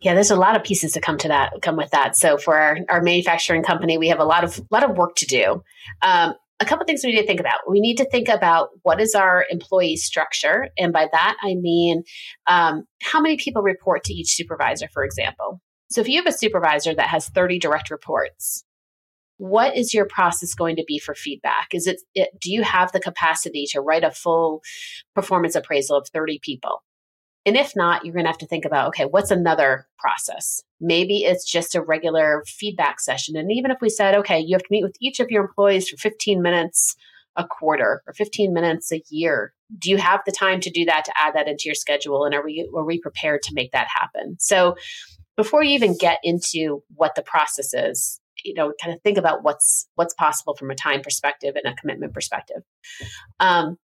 Yeah, 0.00 0.14
there's 0.14 0.30
a 0.30 0.36
lot 0.36 0.56
of 0.56 0.64
pieces 0.64 0.92
to 0.92 1.00
come 1.00 1.18
to 1.18 1.28
that 1.28 1.52
come 1.62 1.76
with 1.76 1.90
that. 1.90 2.16
So 2.16 2.38
for 2.38 2.58
our, 2.58 2.78
our 2.88 3.02
manufacturing 3.02 3.62
company, 3.62 3.98
we 3.98 4.08
have 4.08 4.20
a 4.20 4.24
lot 4.24 4.44
of 4.44 4.60
lot 4.70 4.88
of 4.88 4.96
work 4.96 5.14
to 5.16 5.26
do. 5.26 5.62
Um, 6.02 6.34
a 6.60 6.64
couple 6.64 6.84
things 6.86 7.04
we 7.04 7.12
need 7.12 7.20
to 7.20 7.26
think 7.26 7.38
about. 7.38 7.60
We 7.68 7.80
need 7.80 7.98
to 7.98 8.10
think 8.10 8.28
about 8.28 8.70
what 8.82 9.00
is 9.00 9.14
our 9.14 9.44
employee 9.48 9.96
structure, 9.96 10.68
and 10.76 10.92
by 10.92 11.08
that 11.12 11.36
I 11.42 11.54
mean 11.54 12.02
um, 12.46 12.84
how 13.02 13.20
many 13.20 13.36
people 13.36 13.62
report 13.62 14.04
to 14.04 14.14
each 14.14 14.34
supervisor, 14.34 14.88
for 14.92 15.04
example. 15.04 15.60
So 15.90 16.00
if 16.00 16.08
you 16.08 16.16
have 16.16 16.26
a 16.26 16.36
supervisor 16.36 16.94
that 16.94 17.08
has 17.08 17.28
30 17.28 17.58
direct 17.58 17.90
reports, 17.90 18.64
what 19.38 19.76
is 19.76 19.94
your 19.94 20.06
process 20.06 20.54
going 20.54 20.76
to 20.76 20.84
be 20.86 20.98
for 20.98 21.14
feedback? 21.14 21.68
Is 21.72 21.86
it, 21.86 22.00
it, 22.14 22.30
do 22.40 22.52
you 22.52 22.62
have 22.62 22.92
the 22.92 23.00
capacity 23.00 23.66
to 23.70 23.80
write 23.80 24.04
a 24.04 24.10
full 24.10 24.62
performance 25.14 25.54
appraisal 25.54 25.96
of 25.96 26.08
30 26.12 26.40
people? 26.42 26.82
And 27.46 27.56
if 27.56 27.74
not 27.74 28.04
you're 28.04 28.12
going 28.12 28.24
to 28.24 28.30
have 28.30 28.38
to 28.38 28.46
think 28.46 28.66
about 28.66 28.88
okay 28.88 29.04
what's 29.04 29.30
another 29.30 29.86
process? 29.98 30.62
Maybe 30.80 31.24
it's 31.24 31.50
just 31.50 31.74
a 31.74 31.80
regular 31.80 32.44
feedback 32.46 33.00
session. 33.00 33.36
And 33.36 33.50
even 33.50 33.70
if 33.70 33.78
we 33.80 33.88
said 33.88 34.14
okay 34.16 34.38
you 34.38 34.54
have 34.54 34.62
to 34.62 34.68
meet 34.70 34.82
with 34.82 34.96
each 35.00 35.18
of 35.18 35.30
your 35.30 35.44
employees 35.44 35.88
for 35.88 35.96
15 35.96 36.42
minutes 36.42 36.94
a 37.36 37.46
quarter 37.46 38.02
or 38.06 38.12
15 38.12 38.52
minutes 38.52 38.92
a 38.92 39.02
year. 39.08 39.54
Do 39.78 39.90
you 39.90 39.96
have 39.96 40.20
the 40.26 40.32
time 40.32 40.60
to 40.60 40.70
do 40.70 40.84
that 40.86 41.04
to 41.04 41.12
add 41.16 41.34
that 41.34 41.48
into 41.48 41.64
your 41.66 41.74
schedule? 41.74 42.24
And 42.24 42.34
are 42.34 42.44
we 42.44 42.68
are 42.76 42.84
we 42.84 43.00
prepared 43.00 43.42
to 43.44 43.54
make 43.54 43.72
that 43.72 43.86
happen? 43.88 44.36
So 44.40 44.76
before 45.36 45.62
you 45.62 45.72
even 45.74 45.96
get 45.96 46.18
into 46.24 46.82
what 46.96 47.14
the 47.14 47.22
process 47.22 47.72
is 47.72 48.17
you 48.44 48.54
know 48.54 48.72
kind 48.82 48.94
of 48.94 49.00
think 49.02 49.18
about 49.18 49.42
what's 49.42 49.88
what's 49.94 50.14
possible 50.14 50.54
from 50.54 50.70
a 50.70 50.74
time 50.74 51.00
perspective 51.00 51.54
and 51.56 51.72
a 51.72 51.76
commitment 51.76 52.12
perspective. 52.12 52.62
Um, 53.40 53.76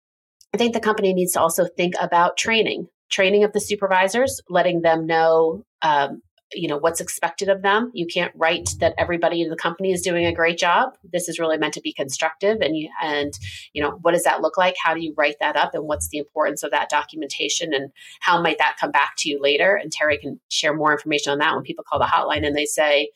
i 0.55 0.57
think 0.57 0.73
the 0.73 0.81
company 0.81 1.13
needs 1.13 1.33
to 1.33 1.41
also 1.41 1.67
think 1.77 1.95
about 2.01 2.37
training 2.37 2.87
training 3.11 3.45
of 3.45 3.53
the 3.53 3.61
supervisors 3.61 4.41
letting 4.49 4.83
them 4.83 5.07
know 5.07 5.65
um, 5.83 6.23
you 6.53 6.69
know 6.69 6.77
what's 6.77 7.01
expected 7.01 7.49
of 7.49 7.63
them. 7.63 7.91
You 7.95 8.07
can't 8.07 8.33
write 8.35 8.71
that 8.81 8.95
everybody 8.99 9.43
in 9.43 9.51
the 9.51 9.57
company 9.57 9.93
is 9.93 10.03
doing 10.03 10.27
a 10.27 10.33
great 10.33 10.59
job. 10.59 10.97
This 11.13 11.29
is 11.29 11.39
really 11.39 11.59
meant 11.59 11.75
to 11.75 11.81
be 11.81 11.93
constructive 11.93 12.61
and 12.61 12.77
you 12.77 12.89
and 13.03 13.33
you 13.73 13.83
know 13.83 13.99
what 14.03 14.13
does 14.13 14.25
that 14.25 14.41
look 14.41 14.57
like? 14.57 14.75
How 14.83 14.95
do 14.95 15.03
you 15.03 15.15
write 15.17 15.37
that 15.41 15.57
up 15.57 15.75
and 15.75 15.85
what's 15.85 16.09
the 16.09 16.19
importance 16.19 16.63
of 16.63 16.71
that 16.71 16.91
documentation 16.91 17.75
and 17.75 17.91
how 18.21 18.41
might 18.41 18.59
that 18.59 18.77
come 18.81 18.91
back 18.91 19.15
to 19.19 19.31
you 19.31 19.41
later? 19.41 19.77
And 19.77 19.91
terry 19.91 20.19
can 20.19 20.41
share 20.49 20.75
more 20.75 20.93
information 20.93 21.33
on 21.33 21.39
that 21.39 21.55
when 21.55 21.65
people 21.65 21.85
call 21.89 21.99
the 21.99 22.05
hotline 22.05 22.47
and 22.47 22.57
they 22.57 22.67
say 22.67 23.11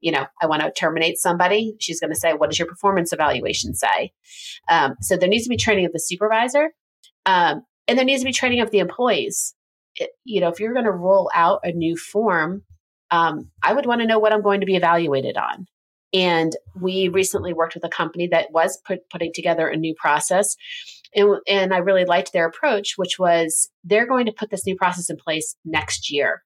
you 0.00 0.10
know 0.10 0.26
i 0.42 0.46
want 0.46 0.62
to 0.62 0.72
terminate 0.72 1.18
somebody 1.18 1.74
she's 1.78 2.00
going 2.00 2.12
to 2.12 2.18
say 2.18 2.32
what 2.32 2.50
does 2.50 2.58
your 2.58 2.68
performance 2.68 3.12
evaluation 3.12 3.74
say 3.74 4.12
um, 4.68 4.94
so 5.00 5.16
there 5.16 5.28
needs 5.28 5.44
to 5.44 5.50
be 5.50 5.56
training 5.56 5.86
of 5.86 5.92
the 5.92 6.00
supervisor 6.00 6.70
um, 7.26 7.62
and 7.86 7.98
there 7.98 8.04
needs 8.04 8.22
to 8.22 8.26
be 8.26 8.32
training 8.32 8.60
of 8.60 8.70
the 8.70 8.78
employees 8.78 9.54
it, 9.96 10.10
you 10.24 10.40
know 10.40 10.48
if 10.48 10.60
you're 10.60 10.72
going 10.72 10.84
to 10.84 10.90
roll 10.90 11.30
out 11.34 11.60
a 11.64 11.72
new 11.72 11.96
form 11.96 12.62
um, 13.10 13.50
I 13.62 13.72
would 13.72 13.86
want 13.86 14.00
to 14.00 14.06
know 14.06 14.18
what 14.18 14.32
I'm 14.32 14.42
going 14.42 14.60
to 14.60 14.66
be 14.66 14.76
evaluated 14.76 15.36
on. 15.36 15.66
And 16.12 16.56
we 16.80 17.08
recently 17.08 17.52
worked 17.52 17.74
with 17.74 17.84
a 17.84 17.88
company 17.88 18.28
that 18.28 18.50
was 18.50 18.78
put, 18.84 19.08
putting 19.10 19.32
together 19.32 19.68
a 19.68 19.76
new 19.76 19.94
process. 19.94 20.56
And, 21.14 21.38
and 21.46 21.74
I 21.74 21.78
really 21.78 22.04
liked 22.04 22.32
their 22.32 22.46
approach, 22.46 22.94
which 22.96 23.18
was 23.18 23.70
they're 23.84 24.06
going 24.06 24.26
to 24.26 24.32
put 24.32 24.50
this 24.50 24.66
new 24.66 24.76
process 24.76 25.10
in 25.10 25.16
place 25.16 25.56
next 25.64 26.10
year. 26.10 26.42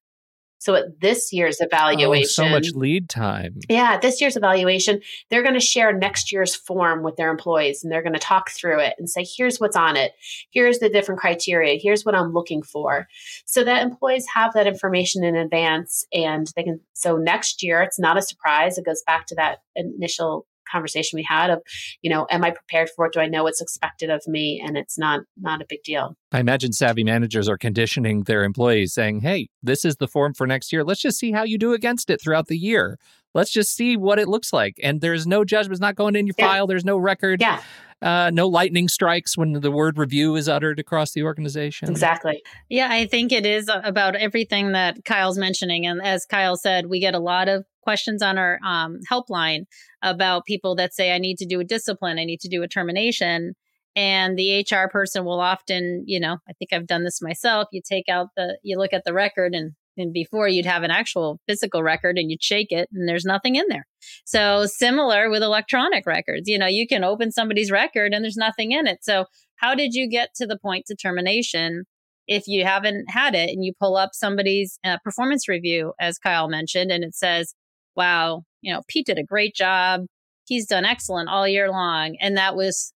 So 0.64 0.74
at 0.74 0.98
this 0.98 1.30
year's 1.30 1.58
evaluation, 1.60 2.44
oh, 2.44 2.46
so 2.46 2.48
much 2.48 2.70
lead 2.74 3.10
time. 3.10 3.58
Yeah, 3.68 3.98
this 3.98 4.18
year's 4.18 4.34
evaluation, 4.34 5.02
they're 5.28 5.42
going 5.42 5.52
to 5.52 5.60
share 5.60 5.92
next 5.92 6.32
year's 6.32 6.54
form 6.54 7.02
with 7.02 7.16
their 7.16 7.30
employees 7.30 7.84
and 7.84 7.92
they're 7.92 8.02
going 8.02 8.14
to 8.14 8.18
talk 8.18 8.50
through 8.50 8.80
it 8.80 8.94
and 8.98 9.10
say, 9.10 9.26
here's 9.36 9.58
what's 9.58 9.76
on 9.76 9.98
it. 9.98 10.12
Here's 10.50 10.78
the 10.78 10.88
different 10.88 11.20
criteria. 11.20 11.78
Here's 11.78 12.06
what 12.06 12.14
I'm 12.14 12.32
looking 12.32 12.62
for. 12.62 13.06
So 13.44 13.62
that 13.62 13.82
employees 13.82 14.24
have 14.32 14.54
that 14.54 14.66
information 14.66 15.22
in 15.22 15.36
advance 15.36 16.06
and 16.14 16.50
they 16.56 16.62
can. 16.62 16.80
So 16.94 17.18
next 17.18 17.62
year, 17.62 17.82
it's 17.82 17.98
not 17.98 18.16
a 18.16 18.22
surprise. 18.22 18.78
It 18.78 18.86
goes 18.86 19.02
back 19.06 19.26
to 19.26 19.34
that 19.34 19.58
initial 19.76 20.46
conversation 20.74 21.16
we 21.16 21.22
had 21.22 21.50
of 21.50 21.62
you 22.02 22.10
know 22.10 22.26
am 22.30 22.44
i 22.44 22.50
prepared 22.50 22.88
for 22.94 23.06
it 23.06 23.12
do 23.12 23.20
i 23.20 23.26
know 23.26 23.44
what's 23.44 23.60
expected 23.60 24.10
of 24.10 24.22
me 24.26 24.60
and 24.64 24.76
it's 24.76 24.98
not 24.98 25.20
not 25.40 25.62
a 25.62 25.66
big 25.68 25.82
deal 25.84 26.16
i 26.32 26.40
imagine 26.40 26.72
savvy 26.72 27.04
managers 27.04 27.48
are 27.48 27.58
conditioning 27.58 28.24
their 28.24 28.42
employees 28.42 28.92
saying 28.92 29.20
hey 29.20 29.48
this 29.62 29.84
is 29.84 29.96
the 29.96 30.08
form 30.08 30.34
for 30.34 30.46
next 30.46 30.72
year 30.72 30.82
let's 30.82 31.00
just 31.00 31.18
see 31.18 31.32
how 31.32 31.44
you 31.44 31.56
do 31.56 31.72
against 31.72 32.10
it 32.10 32.20
throughout 32.20 32.48
the 32.48 32.58
year 32.58 32.98
let's 33.34 33.50
just 33.50 33.74
see 33.74 33.96
what 33.96 34.18
it 34.18 34.28
looks 34.28 34.52
like 34.52 34.74
and 34.82 35.00
there's 35.00 35.26
no 35.26 35.44
judgment 35.44 35.72
it's 35.72 35.80
not 35.80 35.94
going 35.94 36.16
in 36.16 36.26
your 36.26 36.34
yeah. 36.38 36.46
file 36.46 36.66
there's 36.66 36.84
no 36.84 36.98
record 36.98 37.40
yeah 37.40 37.60
uh, 38.02 38.30
no 38.34 38.46
lightning 38.46 38.86
strikes 38.86 39.36
when 39.36 39.52
the 39.54 39.70
word 39.70 39.96
review 39.96 40.36
is 40.36 40.46
uttered 40.46 40.78
across 40.78 41.12
the 41.12 41.22
organization. 41.22 41.88
Exactly. 41.90 42.42
Yeah, 42.68 42.88
I 42.90 43.06
think 43.06 43.32
it 43.32 43.46
is 43.46 43.70
about 43.72 44.14
everything 44.14 44.72
that 44.72 45.04
Kyle's 45.06 45.38
mentioning. 45.38 45.86
And 45.86 46.02
as 46.02 46.26
Kyle 46.26 46.56
said, 46.56 46.86
we 46.86 47.00
get 47.00 47.14
a 47.14 47.18
lot 47.18 47.48
of 47.48 47.64
questions 47.84 48.22
on 48.22 48.38
our 48.38 48.58
um, 48.66 48.98
helpline 49.10 49.66
about 50.02 50.46
people 50.46 50.74
that 50.76 50.94
say, 50.94 51.14
I 51.14 51.18
need 51.18 51.38
to 51.38 51.46
do 51.46 51.60
a 51.60 51.64
discipline, 51.64 52.18
I 52.18 52.24
need 52.24 52.40
to 52.40 52.48
do 52.48 52.62
a 52.62 52.68
termination. 52.68 53.54
And 53.96 54.36
the 54.36 54.66
HR 54.68 54.88
person 54.90 55.24
will 55.24 55.38
often, 55.38 56.02
you 56.06 56.18
know, 56.18 56.38
I 56.48 56.52
think 56.54 56.72
I've 56.72 56.88
done 56.88 57.04
this 57.04 57.22
myself. 57.22 57.68
You 57.70 57.80
take 57.88 58.08
out 58.08 58.28
the, 58.36 58.58
you 58.62 58.76
look 58.76 58.92
at 58.92 59.04
the 59.04 59.12
record 59.12 59.54
and 59.54 59.72
and 59.96 60.12
before 60.12 60.48
you'd 60.48 60.66
have 60.66 60.82
an 60.82 60.90
actual 60.90 61.38
physical 61.46 61.82
record 61.82 62.18
and 62.18 62.30
you'd 62.30 62.42
shake 62.42 62.72
it 62.72 62.88
and 62.92 63.08
there's 63.08 63.24
nothing 63.24 63.56
in 63.56 63.64
there. 63.68 63.86
So 64.24 64.66
similar 64.66 65.30
with 65.30 65.42
electronic 65.42 66.06
records, 66.06 66.48
you 66.48 66.58
know, 66.58 66.66
you 66.66 66.86
can 66.86 67.04
open 67.04 67.30
somebody's 67.30 67.70
record 67.70 68.12
and 68.12 68.24
there's 68.24 68.36
nothing 68.36 68.72
in 68.72 68.86
it. 68.86 68.98
So 69.02 69.26
how 69.56 69.74
did 69.74 69.94
you 69.94 70.08
get 70.08 70.30
to 70.36 70.46
the 70.46 70.58
point 70.58 70.86
to 70.86 70.96
termination 70.96 71.84
if 72.26 72.44
you 72.46 72.64
haven't 72.64 73.10
had 73.10 73.34
it 73.34 73.50
and 73.50 73.64
you 73.64 73.72
pull 73.78 73.96
up 73.96 74.10
somebody's 74.12 74.78
uh, 74.84 74.98
performance 75.04 75.48
review, 75.48 75.92
as 76.00 76.18
Kyle 76.18 76.48
mentioned, 76.48 76.90
and 76.90 77.04
it 77.04 77.14
says, 77.14 77.54
wow, 77.96 78.42
you 78.60 78.72
know, 78.72 78.82
Pete 78.88 79.06
did 79.06 79.18
a 79.18 79.24
great 79.24 79.54
job. 79.54 80.02
He's 80.46 80.66
done 80.66 80.84
excellent 80.84 81.28
all 81.28 81.48
year 81.48 81.70
long. 81.70 82.16
And 82.20 82.36
that 82.36 82.56
was 82.56 82.92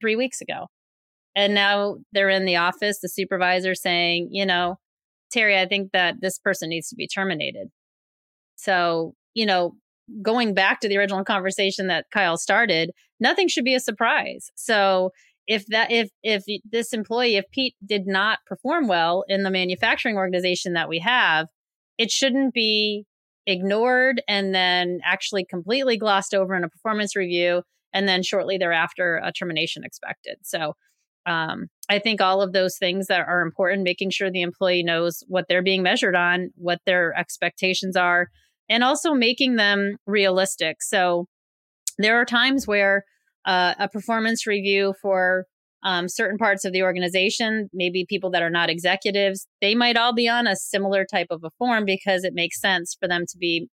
three 0.00 0.16
weeks 0.16 0.40
ago. 0.40 0.66
And 1.36 1.54
now 1.54 1.96
they're 2.12 2.28
in 2.28 2.44
the 2.44 2.56
office, 2.56 2.98
the 3.00 3.08
supervisor 3.08 3.74
saying, 3.74 4.28
you 4.32 4.44
know, 4.44 4.76
Terry, 5.30 5.58
I 5.58 5.66
think 5.66 5.92
that 5.92 6.16
this 6.20 6.38
person 6.38 6.68
needs 6.68 6.88
to 6.88 6.96
be 6.96 7.06
terminated. 7.06 7.68
So, 8.56 9.14
you 9.34 9.46
know, 9.46 9.74
going 10.22 10.54
back 10.54 10.80
to 10.80 10.88
the 10.88 10.98
original 10.98 11.24
conversation 11.24 11.86
that 11.86 12.06
Kyle 12.12 12.36
started, 12.36 12.90
nothing 13.20 13.48
should 13.48 13.64
be 13.64 13.74
a 13.74 13.80
surprise. 13.80 14.50
So, 14.56 15.10
if 15.46 15.66
that 15.66 15.90
if 15.90 16.10
if 16.22 16.44
this 16.70 16.92
employee 16.92 17.36
if 17.36 17.44
Pete 17.50 17.74
did 17.84 18.06
not 18.06 18.38
perform 18.46 18.86
well 18.86 19.24
in 19.28 19.42
the 19.42 19.50
manufacturing 19.50 20.16
organization 20.16 20.74
that 20.74 20.88
we 20.88 20.98
have, 21.00 21.48
it 21.98 22.10
shouldn't 22.10 22.54
be 22.54 23.04
ignored 23.46 24.22
and 24.28 24.54
then 24.54 25.00
actually 25.04 25.44
completely 25.44 25.96
glossed 25.96 26.34
over 26.34 26.54
in 26.54 26.64
a 26.64 26.68
performance 26.68 27.16
review 27.16 27.62
and 27.92 28.08
then 28.08 28.22
shortly 28.22 28.58
thereafter 28.58 29.20
a 29.22 29.32
termination 29.32 29.84
expected. 29.84 30.36
So 30.42 30.74
um, 31.26 31.66
I 31.88 31.98
think 31.98 32.20
all 32.20 32.40
of 32.42 32.52
those 32.52 32.76
things 32.78 33.06
that 33.08 33.20
are 33.20 33.42
important, 33.42 33.82
making 33.82 34.10
sure 34.10 34.30
the 34.30 34.42
employee 34.42 34.82
knows 34.82 35.22
what 35.28 35.46
they're 35.48 35.62
being 35.62 35.82
measured 35.82 36.16
on, 36.16 36.50
what 36.54 36.80
their 36.86 37.16
expectations 37.18 37.96
are, 37.96 38.28
and 38.68 38.82
also 38.82 39.12
making 39.12 39.56
them 39.56 39.96
realistic. 40.06 40.82
So 40.82 41.26
there 41.98 42.20
are 42.20 42.24
times 42.24 42.66
where 42.66 43.04
uh, 43.44 43.74
a 43.78 43.88
performance 43.88 44.46
review 44.46 44.94
for 45.02 45.44
um, 45.82 46.08
certain 46.08 46.38
parts 46.38 46.64
of 46.64 46.72
the 46.72 46.82
organization, 46.82 47.70
maybe 47.72 48.04
people 48.08 48.30
that 48.30 48.42
are 48.42 48.50
not 48.50 48.70
executives, 48.70 49.46
they 49.60 49.74
might 49.74 49.96
all 49.96 50.14
be 50.14 50.28
on 50.28 50.46
a 50.46 50.56
similar 50.56 51.04
type 51.04 51.28
of 51.30 51.42
a 51.44 51.50
form 51.58 51.84
because 51.84 52.24
it 52.24 52.34
makes 52.34 52.60
sense 52.60 52.96
for 52.98 53.08
them 53.08 53.24
to 53.28 53.38
be 53.38 53.68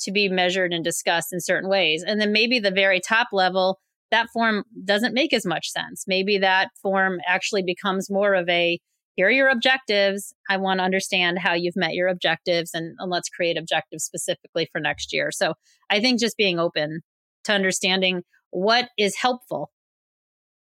to 0.00 0.12
be 0.12 0.30
measured 0.30 0.72
and 0.72 0.82
discussed 0.82 1.30
in 1.30 1.40
certain 1.40 1.68
ways. 1.68 2.02
And 2.02 2.18
then 2.18 2.32
maybe 2.32 2.58
the 2.58 2.70
very 2.70 3.00
top 3.00 3.28
level, 3.32 3.78
that 4.10 4.28
form 4.32 4.64
doesn't 4.84 5.12
make 5.12 5.34
as 5.34 5.44
much 5.44 5.68
sense. 5.68 6.04
Maybe 6.06 6.38
that 6.38 6.70
form 6.80 7.18
actually 7.26 7.62
becomes 7.62 8.10
more 8.10 8.34
of 8.34 8.48
a 8.48 8.80
here 9.16 9.26
are 9.26 9.30
your 9.30 9.50
objectives. 9.50 10.32
I 10.48 10.56
want 10.56 10.78
to 10.78 10.84
understand 10.84 11.40
how 11.40 11.52
you've 11.52 11.76
met 11.76 11.92
your 11.92 12.08
objectives 12.08 12.70
and, 12.72 12.94
and 12.98 13.10
let's 13.10 13.28
create 13.28 13.58
objectives 13.58 14.04
specifically 14.04 14.66
for 14.72 14.80
next 14.80 15.12
year. 15.12 15.30
So 15.30 15.54
I 15.90 16.00
think 16.00 16.20
just 16.20 16.38
being 16.38 16.58
open 16.58 17.00
to 17.44 17.52
understanding 17.52 18.22
what 18.50 18.88
is 18.96 19.16
helpful 19.16 19.70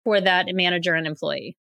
for 0.07 0.21
that 0.21 0.47
manager 0.53 0.95
and 0.95 1.05
employee. 1.05 1.57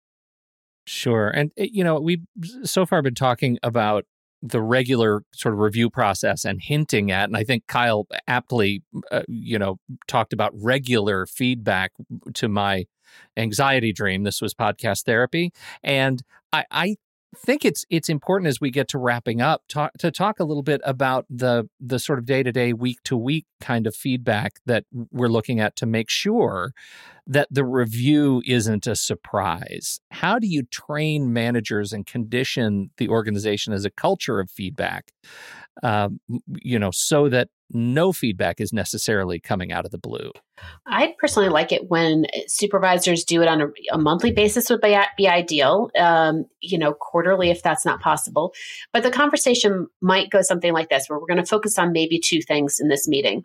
Sure. 0.87 1.29
And, 1.29 1.53
eh, 1.59 1.69
you 1.71 1.85
know, 1.85 2.01
we've 2.01 2.25
so 2.65 2.87
far 2.87 3.03
been 3.03 3.15
talking 3.15 3.59
about 3.63 4.07
the 4.43 4.63
regular 4.63 5.23
sort 5.35 5.53
of 5.53 5.61
review 5.61 5.91
process 5.91 6.47
and 6.47 6.63
hinting 6.63 7.11
at 7.11 7.29
and 7.29 7.37
i 7.37 7.45
think 7.45 7.67
kyle 7.67 8.07
aptly 8.27 8.83
uh, 9.13 9.21
you 9.29 9.59
know 9.59 9.79
talked 10.09 10.33
about 10.33 10.51
regular 10.55 11.27
feedback 11.27 11.93
to 12.33 12.49
my 12.49 12.87
anxiety 13.37 13.93
dream 13.93 14.23
this 14.23 14.41
was 14.41 14.55
podcast 14.55 15.05
therapy 15.05 15.53
and 15.85 16.23
i 16.55 16.65
i 16.71 16.97
think 17.37 17.65
it's 17.65 17.85
it's 17.91 18.09
important 18.09 18.49
as 18.49 18.61
we 18.61 18.71
get 18.71 18.89
to 18.89 18.99
wrapping 18.99 19.41
up 19.41 19.63
talk, 19.69 19.93
to 19.99 20.11
talk 20.11 20.41
a 20.41 20.45
little 20.45 20.63
bit 20.63 20.81
about 20.85 21.27
the 21.31 21.69
the 21.81 21.99
sort 21.99 22.19
of 22.19 22.27
day 22.27 22.43
to 22.43 22.53
day, 22.53 22.73
week 22.73 22.99
to 23.05 23.17
week 23.17 23.47
kind 23.61 23.87
of 23.87 23.95
feedback 23.95 24.55
that 24.67 24.85
we're 25.13 25.29
looking 25.29 25.61
at 25.61 25.77
to 25.77 25.87
make 25.87 26.11
sure 26.11 26.73
that 27.27 27.47
the 27.51 27.65
review 27.65 28.43
isn't 28.47 28.87
a 28.87 28.97
surprise. 28.97 30.01
How 30.11 30.39
do 30.39 30.49
you 30.49 30.65
train 30.65 31.33
managers 31.33 31.93
and 31.93 32.05
condition 32.05 32.91
the 32.97 33.09
organization 33.09 33.73
as 33.73 33.85
a 33.85 33.91
culture 33.91 34.41
of 34.41 34.51
feedback? 34.51 35.13
Um, 35.83 36.21
you 36.61 36.79
know, 36.79 36.91
so 36.93 37.29
that 37.29 37.49
no 37.73 38.13
feedback 38.13 38.61
is 38.61 38.73
necessarily 38.73 39.41
coming 39.41 39.73
out 39.73 39.85
of 39.85 39.91
the 39.91 39.99
blue. 39.99 40.31
I 40.87 41.15
personally 41.19 41.49
like 41.49 41.73
it 41.73 41.89
when 41.89 42.27
supervisors 42.47 43.25
do 43.25 43.43
it 43.43 43.49
on 43.49 43.61
a, 43.61 43.67
a 43.93 43.99
monthly 43.99 44.33
basis 44.33 44.69
would 44.69 44.81
be, 44.81 44.99
be 45.17 45.29
ideal. 45.29 45.91
Um, 45.99 46.47
you 46.61 46.79
know, 46.79 46.93
quarterly 46.93 47.51
if 47.51 47.63
that's 47.63 47.85
not 47.85 48.01
possible. 48.01 48.53
But 48.93 49.03
the 49.03 49.11
conversation 49.11 49.87
might 50.01 50.31
go 50.31 50.43
something 50.43 50.73
like 50.73 50.89
this, 50.89 51.09
where 51.09 51.19
we're 51.19 51.27
going 51.27 51.39
to 51.39 51.47
focus 51.47 51.79
on 51.79 51.93
maybe 51.93 52.19
two 52.19 52.43
things 52.43 52.79
in 52.81 52.89
this 52.89 53.09
meeting. 53.09 53.45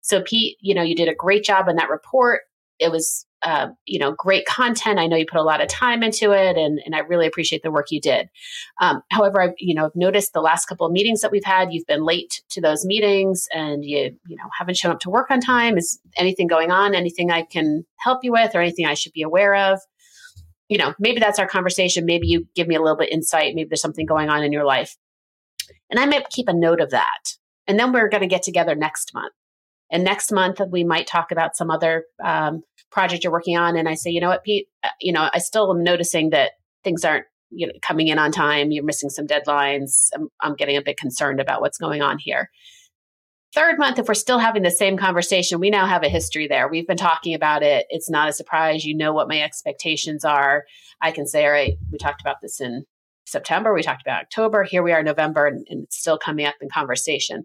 So, 0.00 0.22
Pete, 0.22 0.56
you 0.60 0.74
know, 0.74 0.82
you 0.82 0.94
did 0.94 1.08
a 1.08 1.14
great 1.14 1.44
job 1.44 1.68
in 1.68 1.76
that 1.76 1.90
report. 1.90 2.42
It 2.78 2.90
was 2.90 3.26
uh, 3.42 3.68
you 3.84 3.98
know, 3.98 4.12
great 4.12 4.44
content. 4.46 4.98
I 4.98 5.06
know 5.06 5.16
you 5.16 5.24
put 5.24 5.38
a 5.38 5.44
lot 5.44 5.60
of 5.60 5.68
time 5.68 6.02
into 6.02 6.32
it, 6.32 6.56
and, 6.56 6.80
and 6.84 6.96
I 6.96 7.00
really 7.00 7.28
appreciate 7.28 7.62
the 7.62 7.70
work 7.70 7.86
you 7.90 8.00
did. 8.00 8.28
Um, 8.80 9.02
however, 9.12 9.40
I've 9.40 9.54
you 9.58 9.74
know 9.74 9.90
noticed 9.94 10.32
the 10.32 10.40
last 10.40 10.66
couple 10.66 10.84
of 10.84 10.92
meetings 10.92 11.20
that 11.20 11.30
we've 11.30 11.44
had, 11.44 11.72
you've 11.72 11.86
been 11.86 12.04
late 12.04 12.42
to 12.50 12.60
those 12.60 12.84
meetings, 12.84 13.46
and 13.52 13.84
you 13.84 14.16
you 14.26 14.36
know 14.36 14.48
haven't 14.58 14.76
shown 14.76 14.92
up 14.92 15.00
to 15.00 15.10
work 15.10 15.30
on 15.30 15.40
time. 15.40 15.76
Is 15.76 16.00
anything 16.16 16.48
going 16.48 16.72
on? 16.72 16.94
Anything 16.94 17.30
I 17.30 17.42
can 17.42 17.84
help 17.98 18.24
you 18.24 18.32
with, 18.32 18.54
or 18.54 18.60
anything 18.60 18.86
I 18.86 18.94
should 18.94 19.12
be 19.12 19.22
aware 19.22 19.54
of? 19.54 19.80
You 20.68 20.78
know, 20.78 20.94
maybe 20.98 21.20
that's 21.20 21.38
our 21.38 21.46
conversation. 21.46 22.04
Maybe 22.04 22.26
you 22.26 22.48
give 22.56 22.66
me 22.66 22.74
a 22.74 22.80
little 22.80 22.96
bit 22.96 23.12
insight. 23.12 23.54
Maybe 23.54 23.68
there's 23.68 23.82
something 23.82 24.06
going 24.06 24.28
on 24.28 24.42
in 24.42 24.50
your 24.50 24.64
life, 24.64 24.96
and 25.90 26.00
I 26.00 26.06
might 26.06 26.30
keep 26.30 26.48
a 26.48 26.54
note 26.54 26.80
of 26.80 26.90
that. 26.90 27.36
And 27.68 27.78
then 27.78 27.92
we're 27.92 28.08
going 28.08 28.22
to 28.22 28.28
get 28.28 28.42
together 28.42 28.74
next 28.74 29.12
month. 29.14 29.32
And 29.90 30.04
next 30.04 30.32
month 30.32 30.60
we 30.70 30.84
might 30.84 31.06
talk 31.06 31.30
about 31.30 31.56
some 31.56 31.70
other 31.70 32.04
um, 32.24 32.62
project 32.90 33.24
you're 33.24 33.32
working 33.32 33.56
on 33.56 33.76
and 33.76 33.88
I 33.88 33.94
say, 33.94 34.10
you 34.10 34.20
know 34.20 34.28
what, 34.28 34.44
Pete, 34.44 34.68
uh, 34.84 34.88
you 35.00 35.12
know, 35.12 35.28
I 35.32 35.38
still 35.38 35.70
am 35.70 35.82
noticing 35.82 36.30
that 36.30 36.52
things 36.82 37.04
aren't 37.04 37.26
you 37.50 37.66
know 37.66 37.72
coming 37.82 38.08
in 38.08 38.18
on 38.18 38.32
time. 38.32 38.70
You're 38.70 38.84
missing 38.84 39.10
some 39.10 39.26
deadlines. 39.26 40.08
I'm, 40.14 40.28
I'm 40.40 40.54
getting 40.54 40.76
a 40.76 40.82
bit 40.82 40.98
concerned 40.98 41.40
about 41.40 41.60
what's 41.60 41.78
going 41.78 42.02
on 42.02 42.18
here. 42.18 42.50
Third 43.54 43.78
month, 43.78 43.98
if 43.98 44.06
we're 44.06 44.14
still 44.14 44.38
having 44.38 44.62
the 44.62 44.70
same 44.70 44.98
conversation, 44.98 45.60
we 45.60 45.70
now 45.70 45.86
have 45.86 46.02
a 46.02 46.08
history 46.08 46.46
there. 46.46 46.68
We've 46.68 46.86
been 46.86 46.96
talking 46.96 47.34
about 47.34 47.62
it. 47.62 47.86
It's 47.88 48.10
not 48.10 48.28
a 48.28 48.32
surprise. 48.32 48.84
You 48.84 48.94
know 48.96 49.12
what 49.12 49.28
my 49.28 49.40
expectations 49.40 50.24
are. 50.24 50.64
I 51.00 51.10
can 51.10 51.26
say, 51.26 51.46
all 51.46 51.52
right, 51.52 51.74
we 51.90 51.96
talked 51.96 52.20
about 52.20 52.36
this 52.42 52.60
in 52.60 52.84
September. 53.24 53.72
We 53.72 53.82
talked 53.82 54.02
about 54.02 54.22
October. 54.22 54.62
Here 54.64 54.82
we 54.82 54.92
are, 54.92 55.02
November, 55.02 55.46
and, 55.46 55.66
and 55.70 55.84
it's 55.84 55.96
still 55.96 56.18
coming 56.18 56.44
up 56.44 56.56
in 56.60 56.68
conversation. 56.68 57.44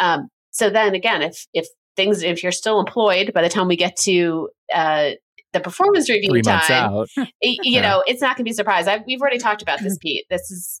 Um, 0.00 0.28
so 0.50 0.68
then 0.68 0.94
again, 0.94 1.22
if 1.22 1.46
if 1.52 1.68
things 1.96 2.22
if 2.22 2.42
you're 2.42 2.52
still 2.52 2.80
employed 2.80 3.32
by 3.32 3.42
the 3.42 3.48
time 3.48 3.68
we 3.68 3.76
get 3.76 3.96
to 3.96 4.48
uh, 4.74 5.10
the 5.52 5.60
performance 5.60 6.08
review 6.08 6.30
Three 6.30 6.42
time, 6.42 7.04
you 7.40 7.58
yeah. 7.62 7.82
know, 7.82 8.02
it's 8.06 8.20
not 8.20 8.36
going 8.36 8.44
to 8.44 8.44
be 8.44 8.52
a 8.52 8.54
surprise. 8.54 8.88
I've, 8.88 9.02
we've 9.06 9.20
already 9.20 9.38
talked 9.38 9.62
about 9.62 9.80
this, 9.80 9.98
Pete. 10.02 10.24
This 10.30 10.50
is 10.50 10.80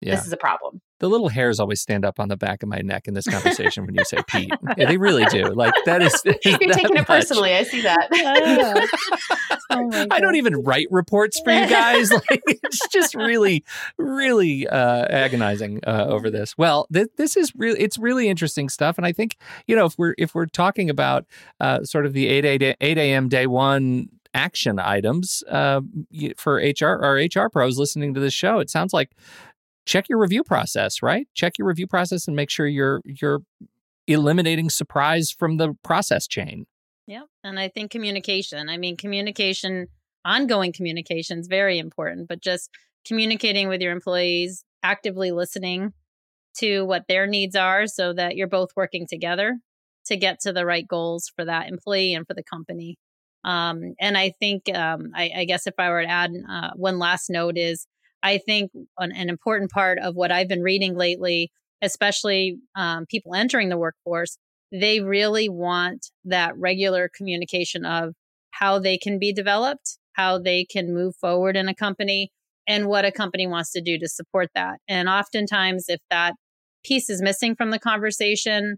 yeah. 0.00 0.14
this 0.14 0.26
is 0.26 0.32
a 0.32 0.36
problem 0.36 0.80
the 1.04 1.10
little 1.10 1.28
hairs 1.28 1.60
always 1.60 1.82
stand 1.82 2.02
up 2.02 2.18
on 2.18 2.28
the 2.28 2.36
back 2.36 2.62
of 2.62 2.68
my 2.70 2.78
neck 2.78 3.06
in 3.06 3.12
this 3.12 3.26
conversation 3.30 3.84
when 3.84 3.94
you 3.94 4.04
say 4.06 4.16
Pete. 4.26 4.50
Yeah, 4.78 4.86
they 4.86 4.96
really 4.96 5.26
do. 5.26 5.44
Like 5.48 5.74
that 5.84 6.00
is. 6.00 6.18
You're 6.24 6.72
taking 6.72 6.96
it 6.96 7.06
personally. 7.06 7.52
I 7.54 7.62
see 7.62 7.82
that. 7.82 8.08
oh 9.70 10.06
I 10.10 10.18
don't 10.18 10.36
even 10.36 10.62
write 10.62 10.86
reports 10.90 11.38
for 11.44 11.52
you 11.52 11.68
guys. 11.68 12.10
Like 12.10 12.42
it's 12.46 12.88
just 12.88 13.14
really, 13.14 13.64
really 13.98 14.66
uh, 14.66 15.04
agonizing 15.10 15.80
uh, 15.86 16.06
over 16.08 16.30
this. 16.30 16.56
Well, 16.56 16.86
th- 16.90 17.08
this 17.18 17.36
is 17.36 17.52
really 17.54 17.80
it's 17.80 17.98
really 17.98 18.28
interesting 18.28 18.70
stuff, 18.70 18.96
and 18.96 19.06
I 19.06 19.12
think 19.12 19.36
you 19.66 19.76
know 19.76 19.84
if 19.84 19.98
we're 19.98 20.14
if 20.16 20.34
we're 20.34 20.46
talking 20.46 20.88
about 20.88 21.26
uh, 21.60 21.84
sort 21.84 22.06
of 22.06 22.14
the 22.14 22.28
eight 22.28 22.46
eight 22.46 22.76
eight 22.80 22.96
a.m. 22.96 23.28
day 23.28 23.46
one 23.46 24.08
action 24.32 24.78
items 24.78 25.44
uh, 25.50 25.82
for 26.38 26.56
HR 26.56 26.98
or 27.02 27.16
HR 27.16 27.50
pros 27.50 27.78
listening 27.78 28.14
to 28.14 28.20
this 28.20 28.32
show. 28.32 28.58
It 28.58 28.70
sounds 28.70 28.94
like 28.94 29.10
check 29.86 30.08
your 30.08 30.18
review 30.18 30.42
process, 30.42 31.02
right? 31.02 31.28
Check 31.34 31.58
your 31.58 31.68
review 31.68 31.86
process 31.86 32.26
and 32.26 32.36
make 32.36 32.50
sure 32.50 32.66
you're 32.66 33.00
you're 33.04 33.40
eliminating 34.06 34.70
surprise 34.70 35.30
from 35.30 35.56
the 35.56 35.74
process 35.82 36.26
chain. 36.26 36.66
Yeah. 37.06 37.22
And 37.42 37.58
I 37.58 37.68
think 37.68 37.90
communication. 37.90 38.68
I 38.68 38.76
mean, 38.76 38.96
communication, 38.96 39.88
ongoing 40.24 40.72
communication 40.72 41.38
is 41.38 41.46
very 41.46 41.78
important, 41.78 42.28
but 42.28 42.40
just 42.40 42.70
communicating 43.06 43.68
with 43.68 43.80
your 43.80 43.92
employees, 43.92 44.64
actively 44.82 45.30
listening 45.30 45.92
to 46.58 46.84
what 46.84 47.04
their 47.08 47.26
needs 47.26 47.56
are 47.56 47.86
so 47.86 48.12
that 48.12 48.36
you're 48.36 48.48
both 48.48 48.70
working 48.76 49.06
together 49.06 49.58
to 50.06 50.16
get 50.16 50.40
to 50.40 50.52
the 50.52 50.64
right 50.64 50.86
goals 50.86 51.30
for 51.34 51.44
that 51.44 51.68
employee 51.68 52.14
and 52.14 52.26
for 52.26 52.34
the 52.34 52.42
company. 52.42 52.96
Um, 53.42 53.94
and 54.00 54.16
I 54.16 54.32
think, 54.40 54.74
um, 54.74 55.10
I, 55.14 55.30
I, 55.36 55.44
guess 55.44 55.66
if 55.66 55.74
I 55.78 55.90
were 55.90 56.02
to 56.02 56.08
add 56.08 56.32
uh, 56.48 56.70
one 56.76 56.98
last 56.98 57.28
note 57.28 57.58
is 57.58 57.86
I 58.24 58.38
think 58.38 58.72
an, 58.98 59.12
an 59.12 59.28
important 59.28 59.70
part 59.70 60.00
of 60.00 60.16
what 60.16 60.32
I've 60.32 60.48
been 60.48 60.62
reading 60.62 60.96
lately 60.96 61.52
especially 61.84 62.58
um, 62.74 63.06
people 63.06 63.34
entering 63.34 63.68
the 63.68 63.78
workforce, 63.78 64.38
they 64.72 65.00
really 65.00 65.48
want 65.48 66.06
that 66.24 66.56
regular 66.56 67.10
communication 67.14 67.84
of 67.84 68.14
how 68.50 68.78
they 68.78 68.98
can 68.98 69.18
be 69.18 69.32
developed, 69.32 69.98
how 70.14 70.38
they 70.38 70.64
can 70.64 70.94
move 70.94 71.14
forward 71.16 71.56
in 71.56 71.68
a 71.68 71.74
company, 71.74 72.30
and 72.66 72.86
what 72.86 73.04
a 73.04 73.12
company 73.12 73.46
wants 73.46 73.72
to 73.72 73.82
do 73.82 73.98
to 73.98 74.08
support 74.08 74.48
that. 74.54 74.78
And 74.88 75.08
oftentimes, 75.08 75.84
if 75.88 76.00
that 76.10 76.34
piece 76.84 77.10
is 77.10 77.22
missing 77.22 77.54
from 77.54 77.70
the 77.70 77.78
conversation, 77.78 78.76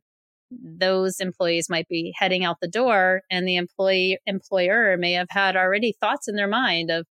those 0.50 1.20
employees 1.20 1.68
might 1.68 1.88
be 1.88 2.12
heading 2.16 2.44
out 2.44 2.58
the 2.60 2.68
door 2.68 3.22
and 3.30 3.46
the 3.46 3.56
employee 3.56 4.18
employer 4.26 4.96
may 4.96 5.12
have 5.12 5.26
had 5.30 5.56
already 5.56 5.94
thoughts 6.00 6.28
in 6.28 6.36
their 6.36 6.48
mind 6.48 6.90
of 6.90 7.04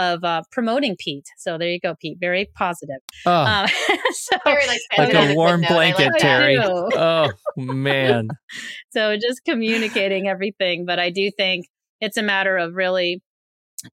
of 0.00 0.24
uh, 0.24 0.42
promoting 0.50 0.96
Pete. 0.98 1.26
So 1.36 1.58
there 1.58 1.68
you 1.68 1.78
go, 1.78 1.94
Pete. 2.00 2.16
Very 2.18 2.50
positive. 2.56 2.96
Oh, 3.26 3.32
uh, 3.32 3.66
so, 4.12 4.36
like, 4.46 4.80
like 4.98 5.14
a 5.14 5.34
warm 5.34 5.60
blanket, 5.60 6.12
like 6.12 6.20
Terry. 6.20 6.58
oh 6.58 7.30
man. 7.56 8.28
so 8.92 9.16
just 9.16 9.44
communicating 9.44 10.26
everything, 10.26 10.86
but 10.86 10.98
I 10.98 11.10
do 11.10 11.30
think 11.30 11.66
it's 12.00 12.16
a 12.16 12.22
matter 12.22 12.56
of 12.56 12.74
really 12.74 13.22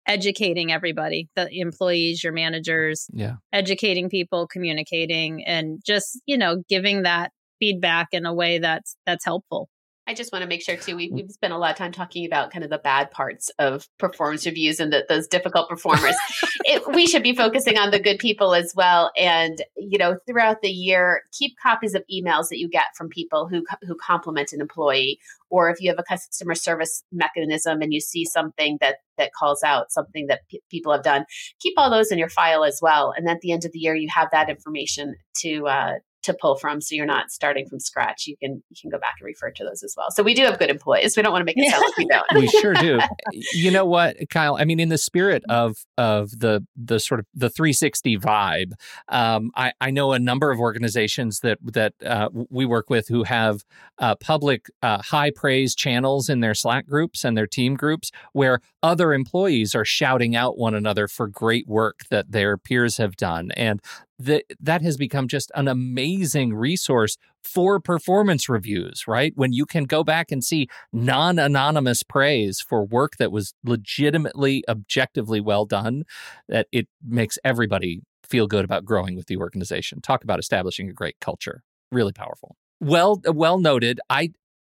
educating 0.06 0.70
everybody 0.70 1.30
the 1.38 1.48
employees 1.50 2.22
your 2.22 2.34
managers 2.34 3.08
yeah 3.14 3.36
educating 3.54 4.10
people 4.10 4.46
communicating 4.46 5.46
and 5.46 5.80
just 5.86 6.20
you 6.26 6.38
know 6.38 6.62
giving 6.68 7.04
that 7.04 7.32
feedback 7.58 8.08
in 8.12 8.26
a 8.26 8.34
way 8.34 8.60
that's 8.60 8.98
that's 9.06 9.24
helpful 9.24 9.70
I 10.08 10.14
just 10.14 10.32
want 10.32 10.44
to 10.44 10.48
make 10.48 10.62
sure 10.62 10.78
too. 10.78 10.96
We, 10.96 11.12
have 11.18 11.32
spent 11.32 11.52
a 11.52 11.58
lot 11.58 11.72
of 11.72 11.78
time 11.78 11.92
talking 11.92 12.26
about 12.26 12.52
kind 12.52 12.64
of 12.64 12.70
the 12.70 12.78
bad 12.78 13.12
parts 13.12 13.52
of 13.60 13.88
performance 13.98 14.46
reviews 14.46 14.80
and 14.80 14.92
the, 14.92 15.06
those 15.10 15.28
difficult 15.28 15.68
performers. 15.68 16.16
it, 16.66 16.88
we 16.88 17.06
should 17.08 17.24
be 17.24 17.36
focusing 17.36 17.78
on 17.78 17.92
the 17.92 18.00
good 18.00 18.18
people 18.18 18.56
as 18.56 18.74
well. 18.74 19.12
And 19.18 19.62
you 19.76 19.98
know, 19.98 20.18
throughout 20.26 20.62
the 20.62 20.70
year, 20.70 21.24
keep 21.34 21.56
copies 21.62 21.94
of 21.94 22.04
emails 22.12 22.48
that 22.50 22.58
you 22.58 22.70
get 22.70 22.96
from 22.96 23.10
people 23.10 23.50
who 23.50 23.66
who 23.86 23.96
compliment 23.96 24.54
an 24.54 24.62
employee, 24.62 25.20
or 25.50 25.70
if 25.70 25.82
you 25.82 25.90
have 25.90 26.00
a 26.00 26.04
customer 26.04 26.56
service 26.56 27.04
mechanism 27.12 27.82
and 27.82 27.94
you 27.94 28.00
see 28.00 28.24
something 28.24 28.78
that 28.80 28.98
that 29.18 29.34
calls 29.34 29.62
out 29.62 29.92
something 29.92 30.28
that 30.28 30.48
p- 30.50 30.62
people 30.72 30.94
have 30.94 31.04
done, 31.04 31.26
keep 31.60 31.74
all 31.76 31.90
those 31.90 32.12
in 32.12 32.18
your 32.18 32.30
file 32.30 32.64
as 32.64 32.80
well. 32.82 33.14
And 33.16 33.28
at 33.28 33.42
the 33.42 33.52
end 33.52 33.66
of 33.66 33.74
the 33.74 33.80
year, 33.80 33.96
you 33.96 34.08
have 34.14 34.30
that 34.32 34.50
information 34.50 35.16
to 35.40 35.68
uh, 35.68 35.94
to 36.28 36.34
pull 36.40 36.56
from 36.56 36.80
so 36.80 36.96
you're 36.96 37.06
not 37.06 37.32
starting 37.32 37.68
from 37.68 37.80
scratch. 37.80 38.28
You 38.28 38.38
can 38.38 38.64
you 38.70 38.76
can 38.80 38.90
go 38.90 39.00
back 39.00 39.16
and 39.20 39.26
refer 39.26 39.52
to 39.52 39.64
those 39.64 39.84
as 39.84 39.96
well. 39.98 40.12
So 40.12 40.24
we 40.24 40.34
do 40.34 40.44
have 40.44 40.60
good 40.60 40.70
employees. 40.70 41.18
We 41.18 41.24
don't 41.24 41.32
want 41.32 41.42
to 41.42 41.46
make 41.46 41.58
it 41.58 41.70
sound 41.70 41.84
like 41.84 41.98
we 41.98 42.06
don't. 42.06 42.26
We 42.36 42.48
sure 42.48 42.74
do. 42.74 43.00
You 43.54 43.72
know 43.72 43.86
what 43.86 44.18
kyle? 44.30 44.58
I 44.60 44.66
mean 44.66 44.80
in 44.80 44.90
the 44.90 44.98
spirit 44.98 45.44
of 45.50 45.78
of 45.98 46.32
the 46.32 46.66
the 46.76 47.00
sort 47.00 47.20
of 47.20 47.26
the 47.34 47.50
360 47.50 48.18
vibe 48.18 48.74
um, 49.10 49.52
I, 49.56 49.74
I 49.80 49.92
know 49.92 50.12
a 50.12 50.20
number 50.20 50.52
of 50.52 50.60
organizations 50.60 51.40
that 51.42 51.60
that 51.64 51.94
uh, 52.06 52.30
we 52.50 52.66
work 52.66 52.90
with 52.90 53.08
who 53.08 53.24
have 53.24 53.64
uh, 54.00 54.16
public 54.16 54.68
uh, 54.82 55.02
high 55.02 55.32
praise 55.32 55.76
channels 55.76 56.30
in 56.30 56.40
their 56.40 56.54
slack 56.54 56.88
groups 56.88 57.24
and 57.24 57.38
their 57.38 57.48
team 57.48 57.76
groups 57.76 58.12
where 58.34 58.60
other 58.84 59.14
employees 59.14 59.76
are 59.76 59.86
shouting 59.86 60.36
out 60.36 60.58
one 60.58 60.76
another 60.76 61.08
for 61.08 61.28
great 61.28 61.68
work 61.68 62.02
that 62.10 62.32
their 62.32 62.58
peers 62.58 62.98
have 62.98 63.16
done. 63.16 63.52
And 63.52 63.82
that 64.20 64.44
that 64.60 64.82
has 64.82 64.98
become 64.98 65.28
just 65.28 65.52
an 65.56 65.68
amazing 65.68 66.54
resource 66.54 67.18
for 67.44 67.80
performance 67.80 68.50
reviews 68.50 69.08
right? 69.08 69.34
When 69.36 69.54
you 69.54 69.66
can 69.66 69.86
go 69.86 70.04
back 70.04 70.32
and 70.32 70.44
see 70.44 70.68
non-anonymous 70.92 72.04
praise 72.04 72.60
for 72.60 72.86
work 72.86 73.18
that 73.18 73.32
was 73.32 73.54
legitimately 73.64 74.64
objectively 74.68 75.40
well 75.40 75.66
done 75.66 76.04
that 76.48 76.68
it 76.72 76.88
makes 77.06 77.38
everybody 77.44 78.02
feel 78.24 78.48
good 78.48 78.66
about 78.66 78.86
growing 78.86 79.16
with 79.16 79.28
the 79.28 79.38
organization. 79.38 80.02
Talk 80.02 80.24
about 80.24 80.40
establishing 80.40 80.90
a 80.90 80.94
great 80.94 81.16
culture. 81.22 81.64
Really 81.92 82.14
powerful. 82.14 82.56
Well 82.80 83.22
well 83.26 83.60
noted. 83.60 84.00
I 84.10 84.32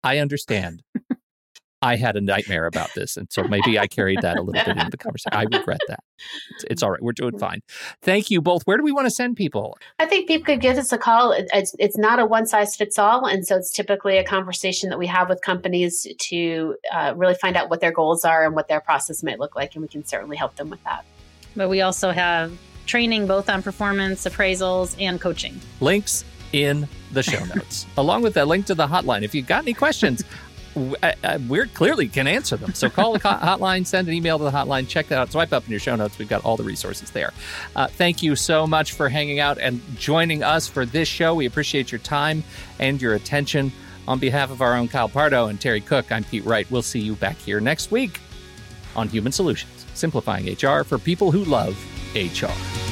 i 0.04 0.18
understand 0.18 0.82
I 1.80 1.96
had 1.96 2.16
a 2.16 2.20
nightmare 2.20 2.66
about 2.66 2.92
this. 2.94 3.16
And 3.16 3.28
so 3.30 3.44
maybe 3.44 3.78
I 3.78 3.86
carried 3.86 4.20
that 4.22 4.36
a 4.36 4.42
little 4.42 4.64
bit 4.64 4.76
into 4.76 4.90
the 4.90 4.96
conversation. 4.96 5.32
I 5.32 5.44
regret 5.44 5.78
that. 5.86 6.00
It's, 6.50 6.64
it's, 6.70 6.82
all 6.82 6.90
right. 6.90 7.00
We're 7.00 7.12
doing 7.12 7.38
fine. 7.38 7.60
Thank 8.02 8.30
you 8.30 8.42
both. 8.42 8.62
Where 8.64 8.76
do 8.76 8.82
we 8.82 8.90
want 8.90 9.06
to 9.06 9.10
send 9.10 9.36
people? 9.36 9.78
I 10.00 10.06
think 10.06 10.26
people 10.26 10.46
could 10.46 10.60
give 10.60 10.76
us 10.76 10.92
a 10.92 10.98
call. 10.98 11.32
It's, 11.32 11.76
it's 11.78 11.96
not 11.96 12.18
a 12.18 12.26
one 12.26 12.46
size 12.46 12.74
fits 12.74 12.98
all. 12.98 13.26
And 13.26 13.46
so 13.46 13.56
it's 13.56 13.72
typically 13.72 14.18
a 14.18 14.24
conversation 14.24 14.90
that 14.90 14.98
we 14.98 15.06
have 15.06 15.28
with 15.28 15.40
companies 15.42 16.06
to 16.18 16.76
uh, 16.92 17.14
really 17.16 17.34
find 17.34 17.56
out 17.56 17.70
what 17.70 17.80
their 17.80 17.92
goals 17.92 18.24
are 18.24 18.44
and 18.44 18.56
what 18.56 18.66
their 18.66 18.80
process 18.80 19.22
might 19.22 19.38
look 19.38 19.54
like. 19.54 19.74
And 19.74 19.82
we 19.82 19.88
can 19.88 20.04
certainly 20.04 20.36
help 20.36 20.56
them 20.56 20.70
with 20.70 20.82
that. 20.82 21.04
But 21.54 21.68
we 21.68 21.80
also 21.80 22.10
have 22.10 22.58
training 22.86 23.28
both 23.28 23.48
on 23.48 23.62
performance 23.62 24.24
appraisals 24.24 25.00
and 25.00 25.20
coaching. 25.20 25.60
Links 25.80 26.24
in 26.52 26.88
the 27.12 27.22
show 27.22 27.44
notes, 27.44 27.86
along 27.96 28.22
with 28.22 28.36
a 28.36 28.44
link 28.44 28.66
to 28.66 28.74
the 28.74 28.86
hotline. 28.86 29.22
If 29.22 29.34
you've 29.34 29.46
got 29.46 29.62
any 29.62 29.74
questions, 29.74 30.24
we 31.48 31.66
clearly 31.68 32.08
can 32.08 32.26
answer 32.26 32.56
them. 32.56 32.74
So 32.74 32.88
call 32.88 33.12
the 33.12 33.18
hotline, 33.20 33.86
send 33.86 34.08
an 34.08 34.14
email 34.14 34.38
to 34.38 34.44
the 34.44 34.50
hotline, 34.50 34.88
check 34.88 35.08
that 35.08 35.18
out. 35.18 35.32
Swipe 35.32 35.52
up 35.52 35.64
in 35.64 35.70
your 35.70 35.80
show 35.80 35.96
notes. 35.96 36.18
We've 36.18 36.28
got 36.28 36.44
all 36.44 36.56
the 36.56 36.64
resources 36.64 37.10
there. 37.10 37.32
Uh, 37.76 37.86
thank 37.86 38.22
you 38.22 38.36
so 38.36 38.66
much 38.66 38.92
for 38.92 39.08
hanging 39.08 39.40
out 39.40 39.58
and 39.58 39.80
joining 39.96 40.42
us 40.42 40.68
for 40.68 40.86
this 40.86 41.08
show. 41.08 41.34
We 41.34 41.46
appreciate 41.46 41.92
your 41.92 42.00
time 42.00 42.44
and 42.78 43.00
your 43.00 43.14
attention. 43.14 43.72
On 44.06 44.18
behalf 44.18 44.50
of 44.50 44.62
our 44.62 44.74
own 44.74 44.88
Kyle 44.88 45.08
Pardo 45.08 45.48
and 45.48 45.60
Terry 45.60 45.82
Cook, 45.82 46.10
I'm 46.10 46.24
Pete 46.24 46.44
Wright. 46.46 46.68
We'll 46.70 46.80
see 46.80 47.00
you 47.00 47.14
back 47.16 47.36
here 47.36 47.60
next 47.60 47.90
week 47.90 48.20
on 48.96 49.08
Human 49.08 49.32
Solutions, 49.32 49.84
simplifying 49.92 50.50
HR 50.50 50.82
for 50.82 50.98
people 50.98 51.30
who 51.30 51.44
love 51.44 51.76
HR. 52.14 52.87